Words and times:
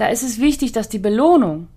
Da 0.00 0.06
ist 0.06 0.22
es 0.22 0.40
wichtig, 0.40 0.72
dass 0.72 0.88
die 0.88 0.98
Belohnung 0.98 1.68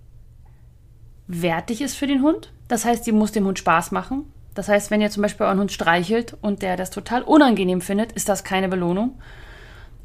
wertig 1.26 1.82
ist 1.82 1.94
für 1.94 2.06
den 2.06 2.22
Hund. 2.22 2.54
Das 2.68 2.86
heißt, 2.86 3.06
die 3.06 3.12
muss 3.12 3.32
dem 3.32 3.44
Hund 3.44 3.58
Spaß 3.58 3.90
machen. 3.90 4.32
Das 4.54 4.66
heißt, 4.66 4.90
wenn 4.90 5.02
ihr 5.02 5.10
zum 5.10 5.22
Beispiel 5.22 5.44
euren 5.44 5.60
Hund 5.60 5.72
streichelt 5.72 6.34
und 6.40 6.62
der 6.62 6.78
das 6.78 6.88
total 6.88 7.20
unangenehm 7.20 7.82
findet, 7.82 8.12
ist 8.12 8.30
das 8.30 8.42
keine 8.42 8.70
Belohnung. 8.70 9.18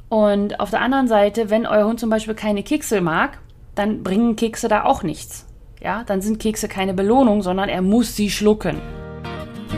Und 0.09 0.59
auf 0.59 0.69
der 0.69 0.81
anderen 0.81 1.07
Seite, 1.07 1.49
wenn 1.49 1.65
euer 1.65 1.87
Hund 1.87 2.01
zum 2.01 2.09
Beispiel 2.09 2.35
keine 2.35 2.61
Kekse 2.61 2.99
mag, 2.99 3.37
dann 3.73 4.03
bringen 4.03 4.35
Kekse 4.35 4.67
da 4.67 4.83
auch 4.83 5.01
nichts. 5.01 5.45
Ja, 5.81 6.03
dann 6.03 6.19
sind 6.19 6.39
Kekse 6.39 6.67
keine 6.67 6.93
Belohnung, 6.93 7.41
sondern 7.41 7.69
er 7.69 7.81
muss 7.81 8.17
sie 8.17 8.29
schlucken. 8.29 8.81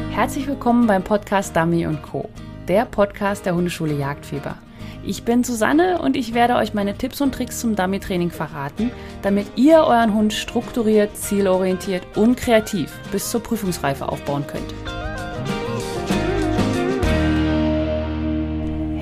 Herzlich 0.10 0.48
willkommen 0.48 0.88
beim 0.88 1.04
Podcast 1.04 1.56
Dummy 1.56 1.88
Co., 2.02 2.28
der 2.68 2.86
Podcast 2.86 3.46
der 3.46 3.54
Hundeschule 3.54 3.94
Jagdfieber. 3.94 4.58
Ich 5.04 5.24
bin 5.24 5.44
Susanne 5.44 6.00
und 6.00 6.16
ich 6.16 6.36
werde 6.36 6.56
euch 6.56 6.76
meine 6.76 6.96
Tipps 6.96 7.22
und 7.22 7.34
Tricks 7.34 7.60
zum 7.60 7.76
Dummy-Training 7.76 8.30
verraten, 8.30 8.92
damit 9.24 9.48
ihr 9.56 9.80
euren 9.80 10.14
Hund 10.14 10.32
strukturiert, 10.32 11.18
zielorientiert 11.18 12.04
und 12.16 12.38
kreativ 12.38 12.92
bis 13.12 13.32
zur 13.32 13.42
Prüfungsreife 13.42 14.08
aufbauen 14.08 14.46
könnt. 14.46 14.74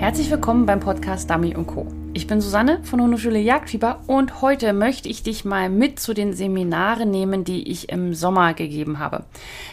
Herzlich 0.09 0.31
willkommen 0.31 0.65
beim 0.65 0.79
Podcast 0.79 1.29
Dummy 1.29 1.51
Co. 1.67 1.85
Ich 2.15 2.25
bin 2.25 2.41
Susanne 2.41 2.83
von 2.83 2.99
Hundeschule 2.99 3.37
Jagdfieber 3.37 4.01
und 4.07 4.41
heute 4.41 4.73
möchte 4.73 5.07
ich 5.07 5.21
dich 5.21 5.45
mal 5.45 5.69
mit 5.69 5.99
zu 5.99 6.15
den 6.15 6.33
Seminaren 6.33 7.11
nehmen, 7.11 7.43
die 7.43 7.69
ich 7.69 7.89
im 7.89 8.15
Sommer 8.15 8.55
gegeben 8.55 8.97
habe. 8.97 9.25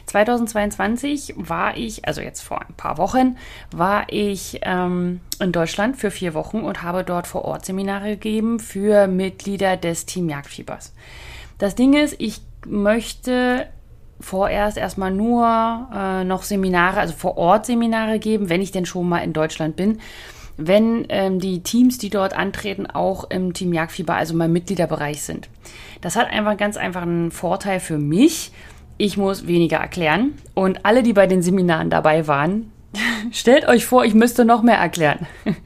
2022 0.05 1.37
war 1.39 1.79
ich, 1.79 2.07
also 2.07 2.21
jetzt 2.21 2.43
vor 2.43 2.61
ein 2.61 2.75
paar 2.77 2.99
Wochen, 2.99 3.39
war 3.71 4.13
ich 4.13 4.61
ähm, 4.61 5.21
in 5.41 5.53
Deutschland 5.53 5.97
für 5.97 6.11
vier 6.11 6.35
Wochen 6.35 6.61
und 6.61 6.83
habe 6.83 7.03
dort 7.03 7.27
vor 7.27 7.47
Ort 7.47 7.65
Seminare 7.65 8.11
gegeben 8.11 8.61
für 8.61 9.07
Mitglieder 9.07 9.79
des 9.79 10.05
Team 10.05 10.29
Jagdfiebers. 10.29 10.93
Das 11.57 11.77
Ding 11.77 11.95
ist, 11.95 12.15
ich 12.19 12.43
möchte 12.67 13.69
vorerst 14.21 14.77
erstmal 14.77 15.11
nur 15.11 15.89
äh, 15.95 16.25
noch 16.25 16.43
Seminare, 16.43 17.01
also 17.01 17.15
vor 17.15 17.37
Ort 17.37 17.67
Seminare 17.67 18.19
geben, 18.19 18.49
wenn 18.49 18.63
ich 18.63 18.73
denn 18.73 18.87
schon 18.87 19.09
mal 19.09 19.19
in 19.19 19.33
Deutschland 19.33 19.77
bin. 19.77 19.99
Wenn 20.57 21.05
ähm, 21.11 21.39
die 21.39 21.63
Teams, 21.63 21.99
die 21.99 22.09
dort 22.09 22.35
antreten, 22.35 22.87
auch 22.87 23.29
im 23.29 23.53
Team 23.53 23.75
Jagdfieber, 23.75 24.15
also 24.15 24.35
mein 24.35 24.53
Mitgliederbereich 24.53 25.23
sind. 25.23 25.49
Das 26.01 26.17
hat 26.17 26.31
einfach 26.31 26.57
ganz 26.57 26.79
einfach 26.79 27.03
einen 27.03 27.31
Vorteil 27.31 27.79
für 27.79 27.99
mich. 27.99 28.53
Ich 28.97 29.19
muss 29.19 29.47
weniger 29.47 29.77
erklären. 29.77 30.33
Und 30.55 30.87
alle, 30.87 31.03
die 31.03 31.13
bei 31.13 31.27
den 31.27 31.43
Seminaren 31.43 31.91
dabei 31.91 32.27
waren, 32.27 32.73
stellt 33.33 33.69
euch 33.69 33.85
vor, 33.85 34.07
ich 34.07 34.15
müsste 34.15 34.47
noch 34.47 34.63
mehr 34.63 34.79
erklären. 34.79 35.27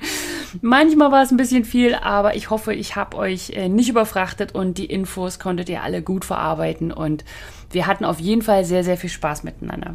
Manchmal 0.60 1.12
war 1.12 1.22
es 1.22 1.30
ein 1.30 1.36
bisschen 1.36 1.64
viel, 1.64 1.94
aber 1.94 2.34
ich 2.34 2.50
hoffe, 2.50 2.74
ich 2.74 2.96
habe 2.96 3.16
euch 3.16 3.50
äh, 3.50 3.68
nicht 3.68 3.88
überfrachtet 3.88 4.52
und 4.52 4.78
die 4.78 4.86
Infos 4.86 5.38
konntet 5.38 5.68
ihr 5.68 5.84
alle 5.84 6.02
gut 6.02 6.24
verarbeiten 6.24 6.90
und 6.90 7.24
wir 7.70 7.86
hatten 7.86 8.04
auf 8.04 8.18
jeden 8.18 8.42
Fall 8.42 8.64
sehr, 8.64 8.84
sehr 8.84 8.96
viel 8.96 9.10
Spaß 9.10 9.44
miteinander. 9.44 9.94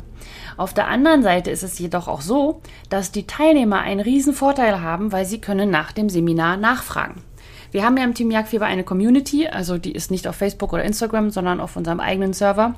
Auf 0.58 0.73
der 0.73 0.88
anderen 0.88 1.23
Seite 1.23 1.52
ist 1.52 1.64
es 1.64 1.78
jedoch 1.78 2.08
auch 2.08 2.22
so, 2.22 2.62
dass 2.90 3.12
die 3.12 3.28
Teilnehmer 3.28 3.82
einen 3.82 4.00
riesen 4.00 4.34
Vorteil 4.34 4.82
haben, 4.82 5.12
weil 5.12 5.26
sie 5.26 5.42
können 5.42 5.70
nach 5.70 5.92
dem 5.92 6.09
Seminar 6.09 6.58
nachfragen. 6.58 7.22
Wir 7.72 7.84
haben 7.84 7.98
ja 7.98 8.06
im 8.06 8.14
Team 8.14 8.32
Jagdfieber 8.32 8.66
eine 8.66 8.86
Community, 8.86 9.48
also 9.48 9.78
die 9.78 9.92
ist 9.92 10.09
nicht 10.09 10.28
auf 10.28 10.36
Facebook 10.38 10.72
oder 10.72 10.86
Instagram, 10.86 11.30
sondern 11.30 11.59
auf 11.59 11.76
unserem 11.76 12.00
eigenen 12.00 12.32
Server. 12.32 12.76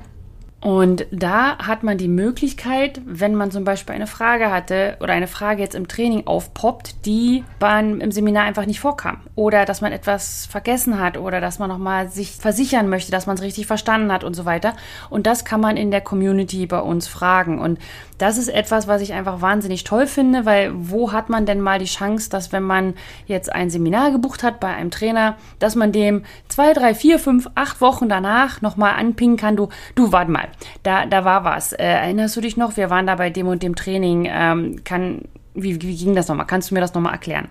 Und 0.60 1.06
da 1.12 1.56
hat 1.58 1.84
man 1.84 1.98
die 1.98 2.08
Möglichkeit, 2.08 3.00
wenn 3.06 3.36
man 3.36 3.52
zum 3.52 3.62
Beispiel 3.62 3.94
eine 3.94 4.08
Frage 4.08 4.50
hatte 4.50 4.96
oder 5.00 5.12
eine 5.12 5.28
Frage 5.28 5.62
jetzt 5.62 5.76
im 5.76 5.86
Training 5.86 6.26
aufpoppt, 6.26 7.06
die 7.06 7.44
beim, 7.60 8.00
im 8.00 8.10
Seminar 8.10 8.44
einfach 8.44 8.66
nicht 8.66 8.80
vorkam. 8.80 9.20
Oder 9.36 9.64
dass 9.64 9.82
man 9.82 9.92
etwas 9.92 10.46
vergessen 10.46 10.98
hat 10.98 11.16
oder 11.16 11.40
dass 11.40 11.60
man 11.60 11.68
nochmal 11.68 12.08
sich 12.08 12.32
versichern 12.32 12.88
möchte, 12.88 13.12
dass 13.12 13.26
man 13.26 13.36
es 13.36 13.42
richtig 13.42 13.68
verstanden 13.68 14.10
hat 14.10 14.24
und 14.24 14.34
so 14.34 14.46
weiter. 14.46 14.74
Und 15.10 15.28
das 15.28 15.44
kann 15.44 15.60
man 15.60 15.76
in 15.76 15.92
der 15.92 16.00
Community 16.00 16.66
bei 16.66 16.80
uns 16.80 17.06
fragen. 17.06 17.60
Und 17.60 17.78
das 18.18 18.36
ist 18.36 18.48
etwas, 18.48 18.88
was 18.88 19.00
ich 19.00 19.12
einfach 19.12 19.40
wahnsinnig 19.40 19.84
toll 19.84 20.08
finde, 20.08 20.44
weil 20.44 20.72
wo 20.74 21.12
hat 21.12 21.28
man 21.28 21.46
denn 21.46 21.60
mal 21.60 21.78
die 21.78 21.84
Chance, 21.84 22.30
dass 22.30 22.50
wenn 22.50 22.64
man 22.64 22.94
jetzt 23.26 23.52
ein 23.52 23.70
Seminar 23.70 24.10
gebucht 24.10 24.42
hat 24.42 24.58
bei 24.58 24.74
einem 24.74 24.90
Trainer, 24.90 25.36
dass 25.60 25.76
man 25.76 25.92
dem 25.92 26.24
zwei, 26.48 26.72
drei, 26.72 26.94
vier, 26.94 27.20
fünf, 27.20 27.48
acht 27.54 27.80
Wochen 27.80 28.08
danach 28.08 28.60
nochmal 28.60 28.94
anpingen 28.94 29.36
kann, 29.36 29.54
du, 29.54 29.68
du, 29.94 30.10
warte 30.10 30.32
mal, 30.32 30.47
da, 30.82 31.06
da 31.06 31.24
war 31.24 31.44
was. 31.44 31.72
Äh, 31.72 31.84
erinnerst 31.84 32.36
du 32.36 32.40
dich 32.40 32.56
noch? 32.56 32.76
Wir 32.76 32.90
waren 32.90 33.06
da 33.06 33.14
bei 33.14 33.30
dem 33.30 33.46
und 33.48 33.62
dem 33.62 33.74
Training. 33.74 34.28
Ähm, 34.30 34.84
kann, 34.84 35.22
wie, 35.54 35.80
wie 35.82 35.96
ging 35.96 36.14
das 36.14 36.28
nochmal? 36.28 36.46
Kannst 36.46 36.70
du 36.70 36.74
mir 36.74 36.80
das 36.80 36.94
nochmal 36.94 37.12
erklären? 37.12 37.48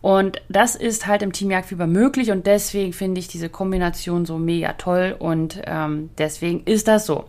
Und 0.00 0.42
das 0.48 0.76
ist 0.76 1.06
halt 1.06 1.22
im 1.22 1.32
Team 1.32 1.50
Jagdfieber 1.50 1.86
möglich 1.86 2.30
und 2.30 2.46
deswegen 2.46 2.92
finde 2.92 3.18
ich 3.18 3.28
diese 3.28 3.48
Kombination 3.48 4.26
so 4.26 4.38
mega 4.38 4.74
toll 4.74 5.16
und 5.18 5.60
ähm, 5.66 6.10
deswegen 6.18 6.62
ist 6.64 6.88
das 6.88 7.06
so. 7.06 7.24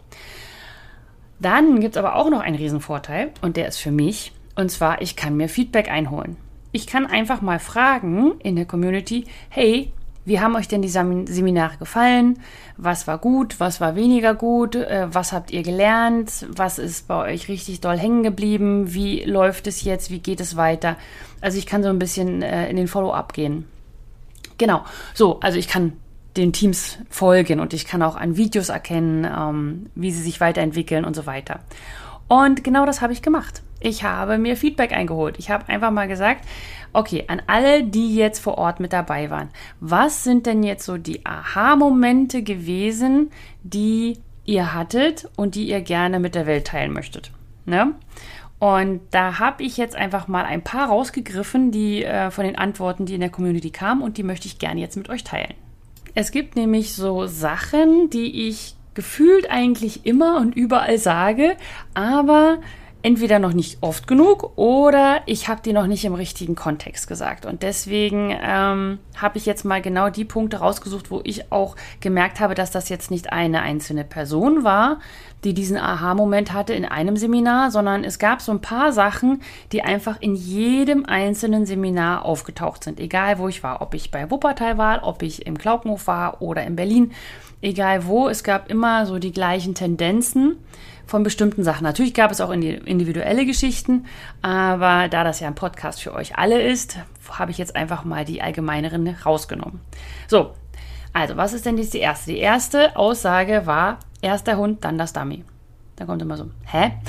Dann 1.39 1.79
gibt 1.79 1.95
es 1.95 1.97
aber 1.97 2.15
auch 2.15 2.29
noch 2.29 2.41
einen 2.41 2.55
Riesenvorteil 2.55 3.31
und 3.41 3.57
der 3.57 3.67
ist 3.67 3.77
für 3.77 3.91
mich. 3.91 4.33
Und 4.55 4.71
zwar, 4.71 5.01
ich 5.01 5.15
kann 5.15 5.37
mir 5.37 5.49
Feedback 5.49 5.89
einholen. 5.89 6.35
Ich 6.71 6.87
kann 6.87 7.05
einfach 7.05 7.41
mal 7.41 7.59
fragen 7.59 8.39
in 8.39 8.55
der 8.55 8.65
Community, 8.65 9.25
hey, 9.49 9.91
wie 10.27 10.41
haben 10.41 10.57
euch 10.57 10.67
denn 10.67 10.81
die 10.81 10.89
Seminare 10.89 11.77
gefallen? 11.77 12.39
Was 12.75 13.07
war 13.07 13.17
gut? 13.17 13.61
Was 13.61 13.79
war 13.79 13.95
weniger 13.95 14.35
gut? 14.35 14.75
Äh, 14.75 15.07
was 15.09 15.31
habt 15.31 15.51
ihr 15.51 15.63
gelernt? 15.63 16.45
Was 16.49 16.79
ist 16.79 17.07
bei 17.07 17.31
euch 17.31 17.47
richtig 17.47 17.79
doll 17.79 17.97
hängen 17.97 18.23
geblieben? 18.23 18.93
Wie 18.93 19.23
läuft 19.23 19.67
es 19.67 19.85
jetzt? 19.85 20.11
Wie 20.11 20.19
geht 20.19 20.41
es 20.41 20.57
weiter? 20.57 20.97
Also 21.39 21.57
ich 21.57 21.65
kann 21.65 21.81
so 21.81 21.87
ein 21.87 21.97
bisschen 21.97 22.41
äh, 22.41 22.69
in 22.69 22.75
den 22.75 22.89
Follow-up 22.89 23.31
gehen. 23.31 23.69
Genau. 24.57 24.83
So, 25.13 25.39
also 25.39 25.57
ich 25.57 25.69
kann 25.69 25.93
den 26.35 26.51
Teams 26.51 26.97
folgen 27.09 27.61
und 27.61 27.73
ich 27.73 27.85
kann 27.85 28.03
auch 28.03 28.17
an 28.17 28.35
Videos 28.35 28.67
erkennen, 28.67 29.23
ähm, 29.23 29.85
wie 29.95 30.11
sie 30.11 30.21
sich 30.21 30.41
weiterentwickeln 30.41 31.05
und 31.05 31.15
so 31.15 31.25
weiter. 31.25 31.61
Und 32.27 32.65
genau 32.65 32.85
das 32.85 32.99
habe 32.99 33.13
ich 33.13 33.21
gemacht. 33.21 33.61
Ich 33.79 34.03
habe 34.03 34.37
mir 34.37 34.57
Feedback 34.57 34.91
eingeholt. 34.91 35.37
Ich 35.39 35.49
habe 35.49 35.69
einfach 35.69 35.91
mal 35.91 36.09
gesagt, 36.09 36.43
okay, 36.97 37.25
an 37.27 37.43
alle, 37.45 37.83
die 37.83 38.15
jetzt 38.15 38.39
vor 38.39 38.57
Ort 38.57 38.79
mit 38.79 38.91
dabei 38.91 39.29
waren, 39.29 39.49
was 39.79 40.23
sind 40.23 40.47
denn 40.47 40.63
jetzt 40.63 40.83
so 40.83 40.97
die 40.97 41.23
Aha-Momente 41.27 42.41
gewesen, 42.41 43.29
die 43.61 44.17
ihr 44.45 44.73
hattet 44.73 45.29
und 45.35 45.53
die 45.53 45.69
ihr 45.69 45.81
gerne 45.81 46.19
mit 46.19 46.33
der 46.33 46.47
Welt 46.47 46.65
teilen 46.65 46.91
möchtet? 46.91 47.31
Ne? 47.65 47.93
Und 48.57 49.01
da 49.11 49.37
habe 49.37 49.61
ich 49.61 49.77
jetzt 49.77 49.95
einfach 49.95 50.27
mal 50.27 50.45
ein 50.45 50.63
paar 50.63 50.87
rausgegriffen, 50.87 51.69
die 51.69 52.03
äh, 52.03 52.31
von 52.31 52.45
den 52.45 52.57
Antworten, 52.57 53.05
die 53.05 53.13
in 53.13 53.21
der 53.21 53.29
Community 53.29 53.69
kamen 53.69 54.01
und 54.01 54.17
die 54.17 54.23
möchte 54.23 54.47
ich 54.47 54.57
gerne 54.57 54.81
jetzt 54.81 54.97
mit 54.97 55.09
euch 55.09 55.23
teilen. 55.23 55.53
Es 56.15 56.31
gibt 56.31 56.55
nämlich 56.55 56.95
so 56.95 57.27
Sachen, 57.27 58.09
die 58.09 58.47
ich 58.47 58.75
gefühlt 58.95 59.51
eigentlich 59.51 60.07
immer 60.07 60.37
und 60.37 60.55
überall 60.55 60.97
sage, 60.97 61.57
aber 61.93 62.57
entweder 63.01 63.39
noch 63.39 63.53
nicht 63.53 63.77
oft 63.81 64.07
genug 64.07 64.57
oder 64.57 65.21
ich 65.25 65.47
habe 65.47 65.61
die 65.63 65.73
noch 65.73 65.87
nicht 65.87 66.03
im 66.05 66.15
richtigen 66.15 66.55
Kontext 66.55 67.07
gesagt. 67.07 67.45
Und 67.45 67.63
deswegen 67.63 68.35
ähm, 68.41 68.99
habe 69.15 69.37
ich 69.37 69.45
jetzt 69.45 69.65
mal 69.65 69.81
genau 69.81 70.09
die 70.09 70.25
Punkte 70.25 70.57
rausgesucht, 70.57 71.11
wo 71.11 71.21
ich 71.23 71.51
auch 71.51 71.75
gemerkt 71.99 72.39
habe, 72.39 72.55
dass 72.55 72.71
das 72.71 72.89
jetzt 72.89 73.11
nicht 73.11 73.31
eine 73.31 73.61
einzelne 73.61 74.03
Person 74.03 74.63
war, 74.63 74.99
die 75.43 75.53
diesen 75.53 75.77
Aha-Moment 75.77 76.53
hatte 76.53 76.73
in 76.73 76.85
einem 76.85 77.15
Seminar, 77.15 77.71
sondern 77.71 78.03
es 78.03 78.19
gab 78.19 78.41
so 78.41 78.51
ein 78.51 78.61
paar 78.61 78.91
Sachen, 78.91 79.41
die 79.71 79.83
einfach 79.83 80.19
in 80.19 80.35
jedem 80.35 81.05
einzelnen 81.05 81.65
Seminar 81.65 82.25
aufgetaucht 82.25 82.83
sind. 82.83 82.99
Egal 82.99 83.37
wo 83.37 83.47
ich 83.47 83.63
war, 83.63 83.81
ob 83.81 83.93
ich 83.93 84.11
bei 84.11 84.29
Wuppertal 84.31 84.77
war, 84.77 85.07
ob 85.07 85.21
ich 85.21 85.45
im 85.45 85.57
Klaukenhof 85.57 86.07
war 86.07 86.41
oder 86.41 86.63
in 86.63 86.75
Berlin, 86.75 87.13
egal 87.61 88.05
wo, 88.05 88.27
es 88.27 88.43
gab 88.43 88.69
immer 88.69 89.05
so 89.05 89.19
die 89.19 89.31
gleichen 89.31 89.75
Tendenzen 89.75 90.57
von 91.05 91.23
bestimmten 91.23 91.63
Sachen. 91.63 91.83
Natürlich 91.83 92.13
gab 92.13 92.31
es 92.31 92.41
auch 92.41 92.51
individuelle 92.51 93.45
Geschichten, 93.45 94.05
aber 94.41 95.07
da 95.07 95.23
das 95.23 95.39
ja 95.39 95.47
ein 95.47 95.55
Podcast 95.55 96.01
für 96.01 96.13
euch 96.13 96.37
alle 96.37 96.61
ist, 96.61 96.97
habe 97.31 97.51
ich 97.51 97.57
jetzt 97.57 97.75
einfach 97.75 98.03
mal 98.03 98.25
die 98.25 98.41
allgemeineren 98.41 99.07
rausgenommen. 99.07 99.79
So, 100.27 100.51
also 101.13 101.37
was 101.37 101.53
ist 101.53 101.65
denn 101.65 101.77
jetzt 101.77 101.93
die 101.93 101.99
erste? 101.99 102.31
Die 102.31 102.39
erste 102.39 102.95
Aussage 102.95 103.65
war, 103.65 103.99
erst 104.21 104.47
der 104.47 104.57
Hund, 104.57 104.83
dann 104.83 104.97
das 104.97 105.13
Dummy. 105.13 105.43
Da 105.95 106.05
kommt 106.05 106.21
immer 106.21 106.37
so, 106.37 106.51
hä? 106.65 106.91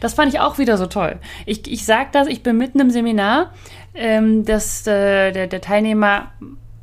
Das 0.00 0.12
fand 0.12 0.34
ich 0.34 0.38
auch 0.38 0.58
wieder 0.58 0.76
so 0.76 0.84
toll. 0.84 1.18
Ich, 1.46 1.66
ich 1.66 1.86
sage 1.86 2.10
das, 2.12 2.26
ich 2.26 2.42
bin 2.42 2.58
mitten 2.58 2.78
im 2.78 2.90
Seminar, 2.90 3.54
ähm, 3.94 4.44
dass 4.44 4.86
äh, 4.86 5.32
der, 5.32 5.46
der 5.46 5.62
Teilnehmer 5.62 6.30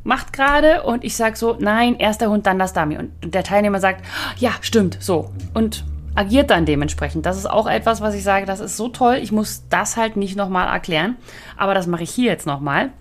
macht 0.03 0.33
gerade 0.33 0.83
und 0.83 1.03
ich 1.03 1.15
sage 1.15 1.35
so, 1.35 1.55
nein, 1.59 1.95
erst 1.97 2.21
der 2.21 2.29
Hund, 2.29 2.45
dann 2.45 2.59
das 2.59 2.73
Dummy. 2.73 2.97
Und 2.97 3.11
der 3.23 3.43
Teilnehmer 3.43 3.79
sagt, 3.79 4.05
ja, 4.37 4.51
stimmt, 4.61 4.97
so. 4.99 5.31
Und 5.53 5.85
agiert 6.15 6.49
dann 6.49 6.65
dementsprechend. 6.65 7.25
Das 7.25 7.37
ist 7.37 7.49
auch 7.49 7.67
etwas, 7.67 8.01
was 8.01 8.13
ich 8.13 8.23
sage, 8.23 8.45
das 8.45 8.59
ist 8.59 8.77
so 8.77 8.89
toll, 8.89 9.15
ich 9.21 9.31
muss 9.31 9.63
das 9.69 9.97
halt 9.97 10.15
nicht 10.15 10.35
nochmal 10.35 10.67
erklären, 10.67 11.17
aber 11.57 11.73
das 11.73 11.87
mache 11.87 12.03
ich 12.03 12.11
hier 12.11 12.31
jetzt 12.31 12.45
nochmal. 12.45 12.91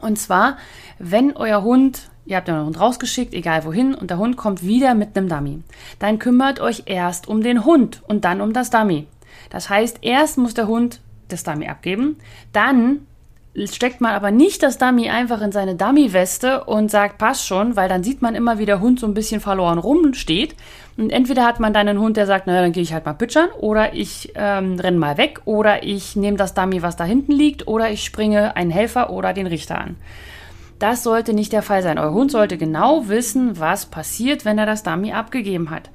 Und 0.00 0.18
zwar, 0.18 0.56
wenn 0.98 1.36
euer 1.36 1.62
Hund, 1.62 2.10
ihr 2.24 2.36
habt 2.36 2.48
euren 2.48 2.66
Hund 2.66 2.78
rausgeschickt, 2.78 3.34
egal 3.34 3.64
wohin, 3.64 3.94
und 3.94 4.10
der 4.10 4.18
Hund 4.18 4.36
kommt 4.36 4.62
wieder 4.62 4.94
mit 4.94 5.16
einem 5.16 5.28
Dummy, 5.28 5.62
dann 5.98 6.18
kümmert 6.18 6.60
euch 6.60 6.84
erst 6.86 7.26
um 7.26 7.42
den 7.42 7.64
Hund 7.64 8.02
und 8.06 8.24
dann 8.24 8.40
um 8.40 8.52
das 8.52 8.70
Dummy. 8.70 9.08
Das 9.50 9.68
heißt, 9.68 9.98
erst 10.02 10.38
muss 10.38 10.54
der 10.54 10.68
Hund 10.68 11.00
das 11.28 11.42
Dummy 11.42 11.68
abgeben, 11.68 12.16
dann 12.52 13.00
steckt 13.66 14.00
man 14.00 14.12
aber 14.12 14.30
nicht 14.30 14.62
das 14.62 14.78
Dummy 14.78 15.10
einfach 15.10 15.40
in 15.40 15.52
seine 15.52 15.74
Dummy-Weste 15.74 16.64
und 16.64 16.90
sagt, 16.90 17.18
passt 17.18 17.46
schon, 17.46 17.76
weil 17.76 17.88
dann 17.88 18.04
sieht 18.04 18.22
man 18.22 18.34
immer, 18.34 18.58
wie 18.58 18.66
der 18.66 18.80
Hund 18.80 19.00
so 19.00 19.06
ein 19.06 19.14
bisschen 19.14 19.40
verloren 19.40 19.78
rumsteht. 19.78 20.54
Und 20.96 21.10
entweder 21.10 21.44
hat 21.44 21.60
man 21.60 21.72
dann 21.72 21.88
einen 21.88 22.00
Hund, 22.00 22.16
der 22.16 22.26
sagt, 22.26 22.46
naja, 22.46 22.60
dann 22.62 22.72
gehe 22.72 22.82
ich 22.82 22.92
halt 22.92 23.06
mal 23.06 23.14
pitchern, 23.14 23.48
oder 23.58 23.94
ich 23.94 24.32
ähm, 24.34 24.78
renne 24.78 24.98
mal 24.98 25.16
weg, 25.16 25.40
oder 25.44 25.82
ich 25.82 26.16
nehme 26.16 26.36
das 26.36 26.54
Dummy, 26.54 26.82
was 26.82 26.96
da 26.96 27.04
hinten 27.04 27.32
liegt, 27.32 27.66
oder 27.68 27.90
ich 27.90 28.04
springe 28.04 28.56
einen 28.56 28.70
Helfer 28.70 29.10
oder 29.10 29.32
den 29.32 29.46
Richter 29.46 29.78
an. 29.78 29.96
Das 30.78 31.02
sollte 31.02 31.34
nicht 31.34 31.52
der 31.52 31.62
Fall 31.62 31.82
sein. 31.82 31.98
Euer 31.98 32.12
Hund 32.12 32.30
sollte 32.30 32.56
genau 32.56 33.08
wissen, 33.08 33.58
was 33.58 33.86
passiert, 33.86 34.44
wenn 34.44 34.58
er 34.58 34.66
das 34.66 34.82
Dummy 34.82 35.12
abgegeben 35.12 35.70
hat. 35.70 35.90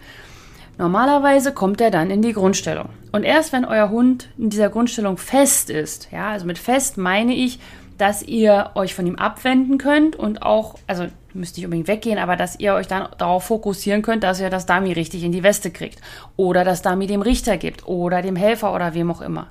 Normalerweise 0.77 1.53
kommt 1.53 1.81
er 1.81 1.91
dann 1.91 2.09
in 2.09 2.21
die 2.21 2.33
Grundstellung. 2.33 2.89
Und 3.11 3.23
erst 3.23 3.53
wenn 3.53 3.63
euer 3.63 3.89
Hund 3.89 4.29
in 4.37 4.49
dieser 4.49 4.69
Grundstellung 4.69 5.17
fest 5.17 5.69
ist, 5.69 6.09
ja, 6.11 6.31
also 6.31 6.45
mit 6.45 6.57
fest 6.57 6.97
meine 6.97 7.33
ich, 7.33 7.59
dass 7.97 8.23
ihr 8.23 8.71
euch 8.73 8.95
von 8.95 9.05
ihm 9.05 9.15
abwenden 9.15 9.77
könnt 9.77 10.15
und 10.15 10.41
auch, 10.41 10.75
also 10.87 11.05
müsst 11.33 11.57
nicht 11.57 11.65
unbedingt 11.65 11.87
weggehen, 11.87 12.17
aber 12.17 12.35
dass 12.35 12.59
ihr 12.59 12.73
euch 12.73 12.87
dann 12.87 13.07
darauf 13.17 13.43
fokussieren 13.43 14.01
könnt, 14.01 14.23
dass 14.23 14.39
ihr 14.39 14.49
das 14.49 14.65
Dummy 14.65 14.93
richtig 14.93 15.23
in 15.23 15.31
die 15.31 15.43
Weste 15.43 15.69
kriegt 15.69 16.01
oder 16.35 16.63
das 16.63 16.81
Dummy 16.81 17.05
dem 17.05 17.21
Richter 17.21 17.57
gibt 17.57 17.87
oder 17.87 18.21
dem 18.23 18.35
Helfer 18.35 18.73
oder 18.73 18.95
wem 18.95 19.11
auch 19.11 19.21
immer. 19.21 19.47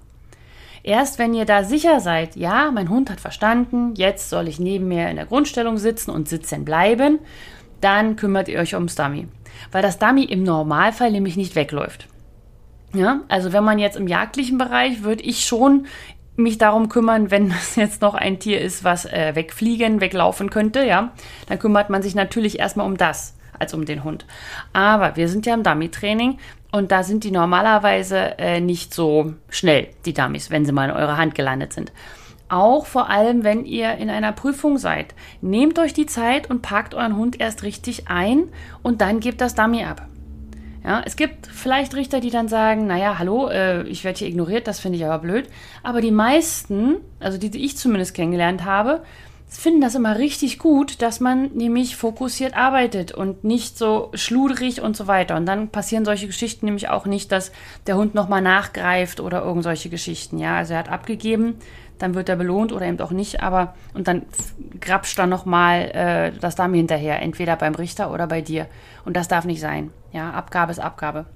Erst 0.83 1.21
wenn 1.21 1.33
ihr 1.35 1.45
da 1.45 1.63
sicher 1.63 2.01
seid, 2.01 2.35
ja, 2.35 2.73
mein 2.73 2.91
Hund 2.91 3.11
hat 3.11 3.21
verstanden, 3.21 3.95
jetzt 3.95 4.29
soll 4.29 4.49
ich 4.49 4.59
neben 4.59 4.89
mir 4.89 5.09
in 5.09 5.17
der 5.17 5.27
Grundstellung 5.27 5.79
sitzen 5.79 6.11
und 6.11 6.29
sitzen 6.29 6.65
bleiben, 6.65 7.21
dann 7.81 8.17
kümmert 8.17 8.49
ihr 8.49 8.59
euch 8.59 8.75
ums 8.75 8.97
Dummy 8.97 9.29
weil 9.71 9.83
das 9.83 9.99
Dummy 9.99 10.25
im 10.25 10.43
Normalfall 10.43 11.11
nämlich 11.11 11.37
nicht 11.37 11.55
wegläuft. 11.55 12.09
Ja, 12.95 13.21
also 13.29 13.53
wenn 13.53 13.65
man 13.65 13.79
jetzt 13.79 13.97
im 13.97 14.07
jagdlichen 14.07 14.59
Bereich, 14.59 15.03
würde 15.03 15.23
ich 15.23 15.45
schon 15.45 15.87
mich 16.37 16.59
darum 16.59 16.89
kümmern, 16.89 17.31
wenn 17.31 17.49
das 17.51 17.77
jetzt 17.77 18.03
noch 18.03 18.15
ein 18.15 18.39
Tier 18.39 18.61
ist, 18.61 18.85
was 18.85 19.05
äh, 19.07 19.35
wegfliegen, 19.35 20.01
weglaufen 20.01 20.51
könnte, 20.51 20.85
ja, 20.85 21.13
dann 21.47 21.59
kümmert 21.59 21.91
man 21.91 22.03
sich 22.03 22.15
natürlich 22.15 22.59
erstmal 22.59 22.87
um 22.87 22.97
das 22.97 23.37
als 23.59 23.75
um 23.75 23.85
den 23.85 24.03
Hund. 24.05 24.27
Aber 24.73 25.17
wir 25.17 25.29
sind 25.29 25.47
ja 25.47 25.55
im 25.55 25.63
Dummy-Training 25.63 26.39
und 26.73 26.91
da 26.91 27.03
sind 27.03 27.25
die 27.25 27.31
normalerweise 27.31 28.39
äh, 28.39 28.61
nicht 28.61 28.93
so 28.93 29.35
schnell, 29.51 29.89
die 30.05 30.15
Dummies, 30.15 30.51
wenn 30.51 30.65
sie 30.65 30.73
mal 30.73 30.89
in 30.89 30.97
eurer 30.97 31.17
Hand 31.17 31.35
gelandet 31.35 31.73
sind. 31.73 31.93
Auch 32.53 32.85
vor 32.85 33.09
allem, 33.09 33.45
wenn 33.45 33.65
ihr 33.65 33.95
in 33.95 34.11
einer 34.11 34.33
Prüfung 34.33 34.77
seid. 34.77 35.15
Nehmt 35.41 35.79
euch 35.79 35.95
die 35.95 36.05
Zeit 36.05 36.51
und 36.51 36.61
packt 36.61 36.95
euren 36.95 37.17
Hund 37.17 37.41
erst 37.41 37.63
richtig 37.63 38.09
ein 38.09 38.51
und 38.83 39.01
dann 39.01 39.21
gebt 39.21 39.41
das 39.41 39.55
Dummy 39.55 39.85
ab. 39.85 40.07
Ja, 40.85 41.01
es 41.03 41.17
gibt 41.17 41.47
vielleicht 41.47 41.95
Richter, 41.95 42.21
die 42.21 42.29
dann 42.29 42.49
sagen, 42.49 42.87
naja, 42.87 43.19
hallo, 43.19 43.49
äh, 43.49 43.85
ich 43.85 44.05
werde 44.05 44.19
hier 44.19 44.29
ignoriert, 44.29 44.67
das 44.67 44.81
finde 44.81 44.99
ich 44.99 45.05
aber 45.07 45.21
blöd. 45.21 45.49
Aber 45.83 46.03
die 46.03 46.11
meisten, 46.11 46.97
also 47.21 47.39
die, 47.39 47.49
die 47.49 47.65
ich 47.65 47.79
zumindest 47.79 48.13
kennengelernt 48.13 48.67
habe, 48.67 49.03
finden 49.53 49.81
das 49.81 49.95
immer 49.95 50.19
richtig 50.19 50.59
gut, 50.59 51.03
dass 51.03 51.21
man 51.21 51.53
nämlich 51.55 51.97
fokussiert 51.97 52.57
arbeitet 52.57 53.13
und 53.13 53.45
nicht 53.45 53.77
so 53.77 54.11
schludrig 54.15 54.81
und 54.81 54.97
so 54.97 55.07
weiter. 55.07 55.37
Und 55.37 55.47
dann 55.47 55.69
passieren 55.69 56.05
solche 56.05 56.27
Geschichten 56.27 56.67
nämlich 56.67 56.89
auch 56.89 57.07
nicht, 57.07 57.31
dass 57.33 57.53
der 57.87 57.97
Hund 57.97 58.15
nochmal 58.15 58.41
nachgreift 58.41 59.21
oder 59.21 59.43
irgend 59.43 59.63
solche 59.63 59.91
Geschichten. 59.91 60.39
Ja, 60.39 60.57
also 60.57 60.73
er 60.73 60.81
hat 60.81 60.89
abgegeben, 60.89 61.57
dann 62.03 62.17
wird 62.17 62.29
er 62.29 62.35
belohnt 62.35 62.73
oder 62.73 62.85
eben 62.85 63.01
auch 63.01 63.13
nicht, 63.13 63.43
aber 63.43 63.75
und 63.95 64.09
dann 64.09 64.23
grapscht 64.81 65.17
dann 65.21 65.31
nochmal 65.31 65.83
äh, 65.95 66.39
das 66.39 66.57
Dummy 66.57 66.79
hinterher, 66.79 67.23
entweder 67.23 67.55
beim 67.55 67.77
Richter 67.77 68.11
oder 68.11 68.27
bei 68.27 68.41
dir. 68.41 68.67
Und 69.05 69.17
das 69.17 69.29
darf 69.29 69.45
nicht 69.45 69.61
sein. 69.61 69.93
Ja, 70.11 70.33
Abgabe 70.33 70.73
ist 70.73 70.81
Abgabe. 70.81 71.27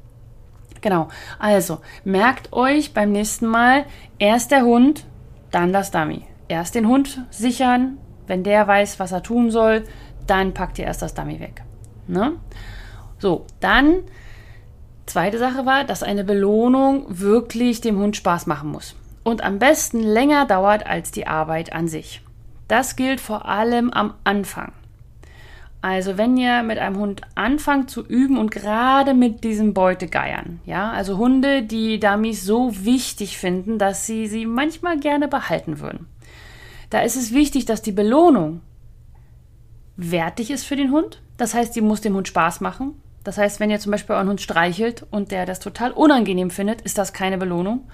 Genau. 0.81 1.07
Also, 1.39 1.79
merkt 2.05 2.53
euch 2.53 2.93
beim 2.93 3.13
nächsten 3.13 3.47
Mal 3.47 3.85
erst 4.19 4.51
der 4.51 4.63
Hund, 4.63 5.07
dann 5.53 5.73
das 5.73 5.93
Dummy. 5.93 6.23
Erst 6.49 6.75
den 6.75 6.89
Hund 6.89 7.23
sichern, 7.31 7.99
wenn 8.27 8.43
der 8.43 8.67
weiß, 8.67 8.99
was 8.99 9.13
er 9.13 9.23
tun 9.23 9.53
soll, 9.53 9.85
dann 10.27 10.53
packt 10.53 10.81
ihr 10.81 10.87
erst 10.87 11.03
das 11.03 11.15
Dummy 11.15 11.39
weg. 11.39 11.63
Ne? 12.09 12.33
So, 13.19 13.47
dann 13.61 13.99
zweite 15.07 15.39
Sache 15.39 15.65
war, 15.65 15.85
dass 15.85 16.03
eine 16.03 16.25
Belohnung 16.25 17.05
wirklich 17.09 17.81
dem 17.81 17.99
Hund 17.99 18.17
Spaß 18.17 18.47
machen 18.47 18.73
muss 18.73 18.97
und 19.27 19.43
am 19.43 19.59
besten 19.59 20.05
länger 20.05 20.47
dauert 20.47 20.87
als 20.87 21.11
die 21.11 21.27
Arbeit 21.27 21.73
an 21.73 21.89
sich. 21.89 22.23
Das 22.69 22.95
gilt 22.95 23.21
vor 23.21 23.47
allem 23.47 23.91
am 23.91 24.15
Anfang. 24.23 24.71
Also 25.83 26.17
wenn 26.17 26.37
ihr 26.37 26.63
mit 26.63 26.79
einem 26.79 26.97
Hund 26.97 27.23
anfangt 27.35 27.91
zu 27.91 28.07
üben 28.07 28.39
und 28.39 28.53
gerade 28.53 29.15
mit 29.15 29.43
diesem 29.43 29.75
Beutegeiern, 29.75 30.61
ja, 30.65 30.93
also 30.93 31.19
Hunde, 31.19 31.65
die 31.65 31.99
Dummies 31.99 32.45
so 32.45 32.85
wichtig 32.85 33.37
finden, 33.37 33.81
dass 33.81 34.07
sie 34.07 34.29
sie 34.29 34.47
manchmal 34.47 35.01
gerne 35.01 35.27
behalten 35.27 35.81
würden. 35.81 36.07
Da 36.91 37.01
ist 37.01 37.17
es 37.17 37.35
wichtig, 37.35 37.65
dass 37.65 37.83
die 37.83 37.91
Belohnung 37.91 38.61
wertig 39.97 40.53
ist 40.53 40.63
für 40.63 40.77
den 40.77 40.93
Hund. 40.93 41.21
Das 41.37 41.53
heißt, 41.53 41.75
die 41.75 41.81
muss 41.81 42.01
dem 42.01 42.15
Hund 42.15 42.29
Spaß 42.29 42.61
machen. 42.61 42.95
Das 43.25 43.39
heißt, 43.39 43.59
wenn 43.59 43.71
ihr 43.71 43.81
zum 43.81 43.91
Beispiel 43.91 44.15
euren 44.15 44.29
Hund 44.29 44.41
streichelt 44.41 45.05
und 45.11 45.33
der 45.33 45.47
das 45.47 45.59
total 45.59 45.91
unangenehm 45.91 46.51
findet, 46.51 46.83
ist 46.83 46.97
das 46.97 47.13
keine 47.13 47.39
Belohnung. 47.39 47.89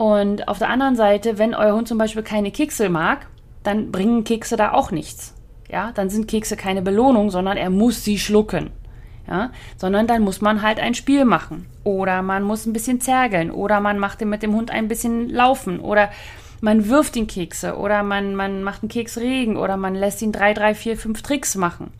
Und 0.00 0.48
auf 0.48 0.58
der 0.58 0.70
anderen 0.70 0.96
Seite, 0.96 1.36
wenn 1.36 1.54
euer 1.54 1.74
Hund 1.74 1.86
zum 1.86 1.98
Beispiel 1.98 2.22
keine 2.22 2.50
Kekse 2.50 2.88
mag, 2.88 3.26
dann 3.62 3.92
bringen 3.92 4.24
Kekse 4.24 4.56
da 4.56 4.72
auch 4.72 4.92
nichts. 4.92 5.34
Ja, 5.68 5.92
dann 5.92 6.08
sind 6.08 6.26
Kekse 6.26 6.56
keine 6.56 6.80
Belohnung, 6.80 7.30
sondern 7.30 7.58
er 7.58 7.68
muss 7.68 8.02
sie 8.02 8.18
schlucken. 8.18 8.70
Ja, 9.28 9.50
sondern 9.76 10.06
dann 10.06 10.22
muss 10.22 10.40
man 10.40 10.62
halt 10.62 10.80
ein 10.80 10.94
Spiel 10.94 11.26
machen. 11.26 11.66
Oder 11.84 12.22
man 12.22 12.44
muss 12.44 12.64
ein 12.64 12.72
bisschen 12.72 13.02
zergeln. 13.02 13.50
Oder 13.50 13.80
man 13.80 13.98
macht 13.98 14.24
mit 14.24 14.42
dem 14.42 14.54
Hund 14.54 14.70
ein 14.70 14.88
bisschen 14.88 15.28
laufen. 15.28 15.80
Oder 15.80 16.08
man 16.62 16.88
wirft 16.88 17.14
ihn 17.16 17.26
Kekse. 17.26 17.76
Oder 17.76 18.02
man, 18.02 18.34
man 18.34 18.62
macht 18.62 18.82
einen 18.82 18.88
Keksregen. 18.88 19.58
Oder 19.58 19.76
man 19.76 19.94
lässt 19.94 20.22
ihn 20.22 20.32
drei, 20.32 20.54
drei, 20.54 20.74
vier, 20.74 20.96
fünf 20.96 21.20
Tricks 21.20 21.56
machen. 21.56 21.92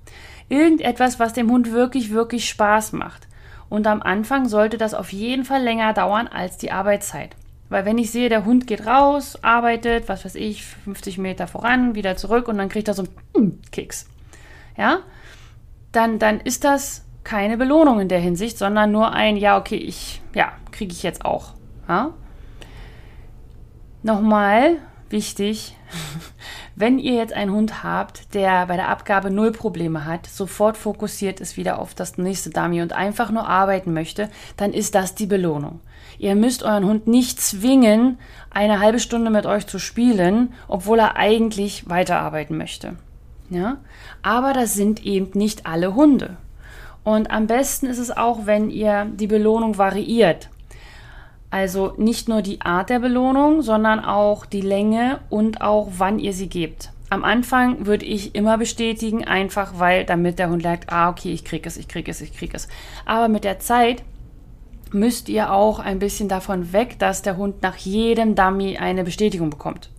Irgendetwas, 0.48 1.20
was 1.20 1.34
dem 1.34 1.50
Hund 1.50 1.70
wirklich, 1.70 2.12
wirklich 2.12 2.48
Spaß 2.48 2.92
macht. 2.94 3.28
Und 3.68 3.86
am 3.86 4.00
Anfang 4.00 4.48
sollte 4.48 4.78
das 4.78 4.94
auf 4.94 5.12
jeden 5.12 5.44
Fall 5.44 5.62
länger 5.62 5.92
dauern 5.92 6.28
als 6.28 6.56
die 6.56 6.72
Arbeitszeit. 6.72 7.36
Weil 7.70 7.84
wenn 7.84 7.98
ich 7.98 8.10
sehe, 8.10 8.28
der 8.28 8.44
Hund 8.44 8.66
geht 8.66 8.84
raus, 8.84 9.38
arbeitet, 9.42 10.08
was 10.08 10.24
weiß 10.24 10.34
ich, 10.34 10.64
50 10.64 11.18
Meter 11.18 11.46
voran, 11.46 11.94
wieder 11.94 12.16
zurück 12.16 12.48
und 12.48 12.58
dann 12.58 12.68
kriegt 12.68 12.88
er 12.88 12.94
so 12.94 13.04
einen 13.34 13.62
Keks. 13.70 14.06
Ja, 14.76 15.00
dann, 15.92 16.18
dann 16.18 16.40
ist 16.40 16.64
das 16.64 17.04
keine 17.22 17.56
Belohnung 17.56 18.00
in 18.00 18.08
der 18.08 18.18
Hinsicht, 18.18 18.58
sondern 18.58 18.90
nur 18.90 19.12
ein, 19.12 19.36
ja, 19.36 19.56
okay, 19.56 19.76
ich, 19.76 20.20
ja, 20.34 20.52
kriege 20.72 20.92
ich 20.92 21.02
jetzt 21.04 21.24
auch. 21.24 21.54
Ja? 21.88 22.12
Nochmal 24.02 24.78
wichtig, 25.08 25.76
wenn 26.76 26.98
ihr 26.98 27.14
jetzt 27.14 27.32
einen 27.32 27.52
Hund 27.52 27.82
habt, 27.82 28.34
der 28.34 28.66
bei 28.66 28.76
der 28.76 28.88
Abgabe 28.88 29.30
null 29.30 29.52
Probleme 29.52 30.04
hat, 30.04 30.26
sofort 30.26 30.76
fokussiert 30.76 31.40
ist 31.40 31.56
wieder 31.56 31.78
auf 31.78 31.94
das 31.94 32.18
nächste 32.18 32.50
Dummy 32.50 32.82
und 32.82 32.92
einfach 32.92 33.30
nur 33.30 33.48
arbeiten 33.48 33.92
möchte, 33.92 34.30
dann 34.56 34.72
ist 34.72 34.94
das 34.94 35.14
die 35.14 35.26
Belohnung. 35.26 35.80
Ihr 36.18 36.34
müsst 36.34 36.62
euren 36.62 36.84
Hund 36.84 37.06
nicht 37.06 37.40
zwingen, 37.40 38.18
eine 38.50 38.80
halbe 38.80 39.00
Stunde 39.00 39.30
mit 39.30 39.46
euch 39.46 39.66
zu 39.66 39.78
spielen, 39.78 40.52
obwohl 40.68 40.98
er 40.98 41.16
eigentlich 41.16 41.88
weiterarbeiten 41.88 42.58
möchte. 42.58 42.96
Ja? 43.48 43.78
Aber 44.22 44.52
das 44.52 44.74
sind 44.74 45.04
eben 45.04 45.30
nicht 45.38 45.66
alle 45.66 45.94
Hunde. 45.94 46.36
Und 47.04 47.30
am 47.30 47.46
besten 47.46 47.86
ist 47.86 47.98
es 47.98 48.14
auch, 48.14 48.46
wenn 48.46 48.70
ihr 48.70 49.06
die 49.06 49.26
Belohnung 49.26 49.78
variiert. 49.78 50.50
Also 51.50 51.94
nicht 51.96 52.28
nur 52.28 52.42
die 52.42 52.60
Art 52.60 52.90
der 52.90 53.00
Belohnung, 53.00 53.62
sondern 53.62 54.04
auch 54.04 54.46
die 54.46 54.60
Länge 54.60 55.18
und 55.28 55.62
auch 55.62 55.88
wann 55.98 56.18
ihr 56.18 56.32
sie 56.32 56.48
gebt. 56.48 56.92
Am 57.10 57.24
Anfang 57.24 57.86
würde 57.86 58.06
ich 58.06 58.36
immer 58.36 58.56
bestätigen, 58.56 59.24
einfach 59.24 59.80
weil 59.80 60.04
damit 60.04 60.38
der 60.38 60.48
Hund 60.48 60.62
lernt, 60.62 60.92
ah, 60.92 61.10
okay, 61.10 61.32
ich 61.32 61.44
krieg 61.44 61.66
es, 61.66 61.76
ich 61.76 61.88
krieg 61.88 62.08
es, 62.08 62.20
ich 62.20 62.36
krieg 62.36 62.54
es. 62.54 62.68
Aber 63.04 63.26
mit 63.26 63.42
der 63.42 63.58
Zeit 63.58 64.04
müsst 64.92 65.28
ihr 65.28 65.52
auch 65.52 65.80
ein 65.80 65.98
bisschen 65.98 66.28
davon 66.28 66.72
weg, 66.72 67.00
dass 67.00 67.22
der 67.22 67.36
Hund 67.36 67.62
nach 67.62 67.76
jedem 67.76 68.36
Dummy 68.36 68.78
eine 68.78 69.02
Bestätigung 69.02 69.50
bekommt. 69.50 69.90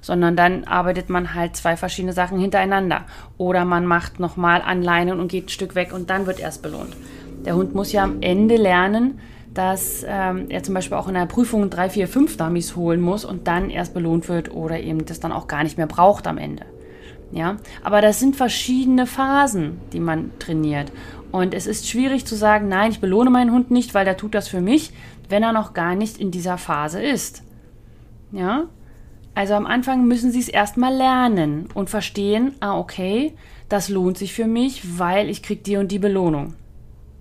Sondern 0.00 0.34
dann 0.34 0.64
arbeitet 0.64 1.10
man 1.10 1.34
halt 1.34 1.56
zwei 1.56 1.76
verschiedene 1.76 2.14
Sachen 2.14 2.38
hintereinander. 2.38 3.04
Oder 3.36 3.66
man 3.66 3.84
macht 3.84 4.18
nochmal 4.18 4.62
Anleinen 4.62 5.20
und 5.20 5.28
geht 5.28 5.46
ein 5.46 5.50
Stück 5.50 5.74
weg 5.74 5.92
und 5.92 6.08
dann 6.08 6.26
wird 6.26 6.40
erst 6.40 6.62
belohnt. 6.62 6.96
Der 7.44 7.54
Hund 7.54 7.74
muss 7.74 7.92
ja 7.92 8.02
am 8.02 8.22
Ende 8.22 8.56
lernen, 8.56 9.20
dass 9.56 10.04
ähm, 10.06 10.46
er 10.50 10.62
zum 10.62 10.74
Beispiel 10.74 10.96
auch 10.96 11.08
in 11.08 11.16
einer 11.16 11.26
Prüfung 11.26 11.70
drei, 11.70 11.88
vier, 11.88 12.08
fünf 12.08 12.36
Dummies 12.36 12.76
holen 12.76 13.00
muss 13.00 13.24
und 13.24 13.48
dann 13.48 13.70
erst 13.70 13.94
belohnt 13.94 14.28
wird 14.28 14.52
oder 14.52 14.78
eben 14.80 15.06
das 15.06 15.18
dann 15.18 15.32
auch 15.32 15.48
gar 15.48 15.62
nicht 15.62 15.78
mehr 15.78 15.86
braucht 15.86 16.26
am 16.26 16.36
Ende. 16.36 16.66
Ja, 17.32 17.56
aber 17.82 18.02
das 18.02 18.20
sind 18.20 18.36
verschiedene 18.36 19.06
Phasen, 19.06 19.80
die 19.92 20.00
man 20.00 20.30
trainiert. 20.38 20.92
Und 21.32 21.54
es 21.54 21.66
ist 21.66 21.88
schwierig 21.88 22.24
zu 22.24 22.36
sagen, 22.36 22.68
nein, 22.68 22.90
ich 22.92 23.00
belohne 23.00 23.30
meinen 23.30 23.50
Hund 23.50 23.70
nicht, 23.70 23.94
weil 23.94 24.04
der 24.04 24.16
tut 24.16 24.34
das 24.34 24.46
für 24.46 24.60
mich, 24.60 24.92
wenn 25.28 25.42
er 25.42 25.52
noch 25.52 25.74
gar 25.74 25.94
nicht 25.94 26.18
in 26.18 26.30
dieser 26.30 26.58
Phase 26.58 27.02
ist. 27.02 27.42
Ja? 28.32 28.64
Also 29.34 29.54
am 29.54 29.66
Anfang 29.66 30.06
müssen 30.06 30.30
sie 30.30 30.38
es 30.38 30.48
erstmal 30.48 30.94
lernen 30.94 31.68
und 31.74 31.90
verstehen, 31.90 32.54
ah, 32.60 32.78
okay, 32.78 33.34
das 33.68 33.88
lohnt 33.88 34.18
sich 34.18 34.32
für 34.32 34.46
mich, 34.46 34.98
weil 34.98 35.28
ich 35.28 35.42
kriege 35.42 35.62
die 35.62 35.76
und 35.76 35.90
die 35.90 35.98
Belohnung. 35.98 36.54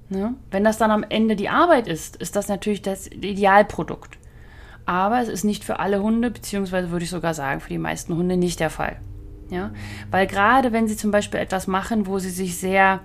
Ja? 0.10 0.34
Wenn 0.52 0.64
das 0.64 0.78
dann 0.78 0.92
am 0.92 1.04
Ende 1.08 1.36
die 1.36 1.50
Arbeit 1.50 1.88
ist, 1.88 2.16
ist 2.18 2.36
das 2.36 2.48
natürlich 2.48 2.82
das 2.82 3.08
Idealprodukt. 3.08 4.18
aber 4.86 5.20
es 5.20 5.30
ist 5.30 5.44
nicht 5.44 5.64
für 5.64 5.80
alle 5.80 6.02
Hunde, 6.02 6.30
beziehungsweise 6.30 6.92
würde 6.92 7.06
ich 7.06 7.10
sogar 7.10 7.34
sagen, 7.34 7.60
für 7.60 7.70
die 7.70 7.80
meisten 7.80 8.16
Hunde 8.16 8.38
nicht 8.38 8.60
der 8.60 8.70
Fall. 8.70 8.98
Ja, 9.50 9.72
weil 10.12 10.28
gerade 10.28 10.72
wenn 10.72 10.88
sie 10.88 10.98
zum 10.98 11.12
Beispiel 11.12 11.40
etwas 11.40 11.68
machen, 11.68 12.08
wo 12.08 12.20
sie 12.20 12.30
sich 12.30 12.58
sehr, 12.58 13.00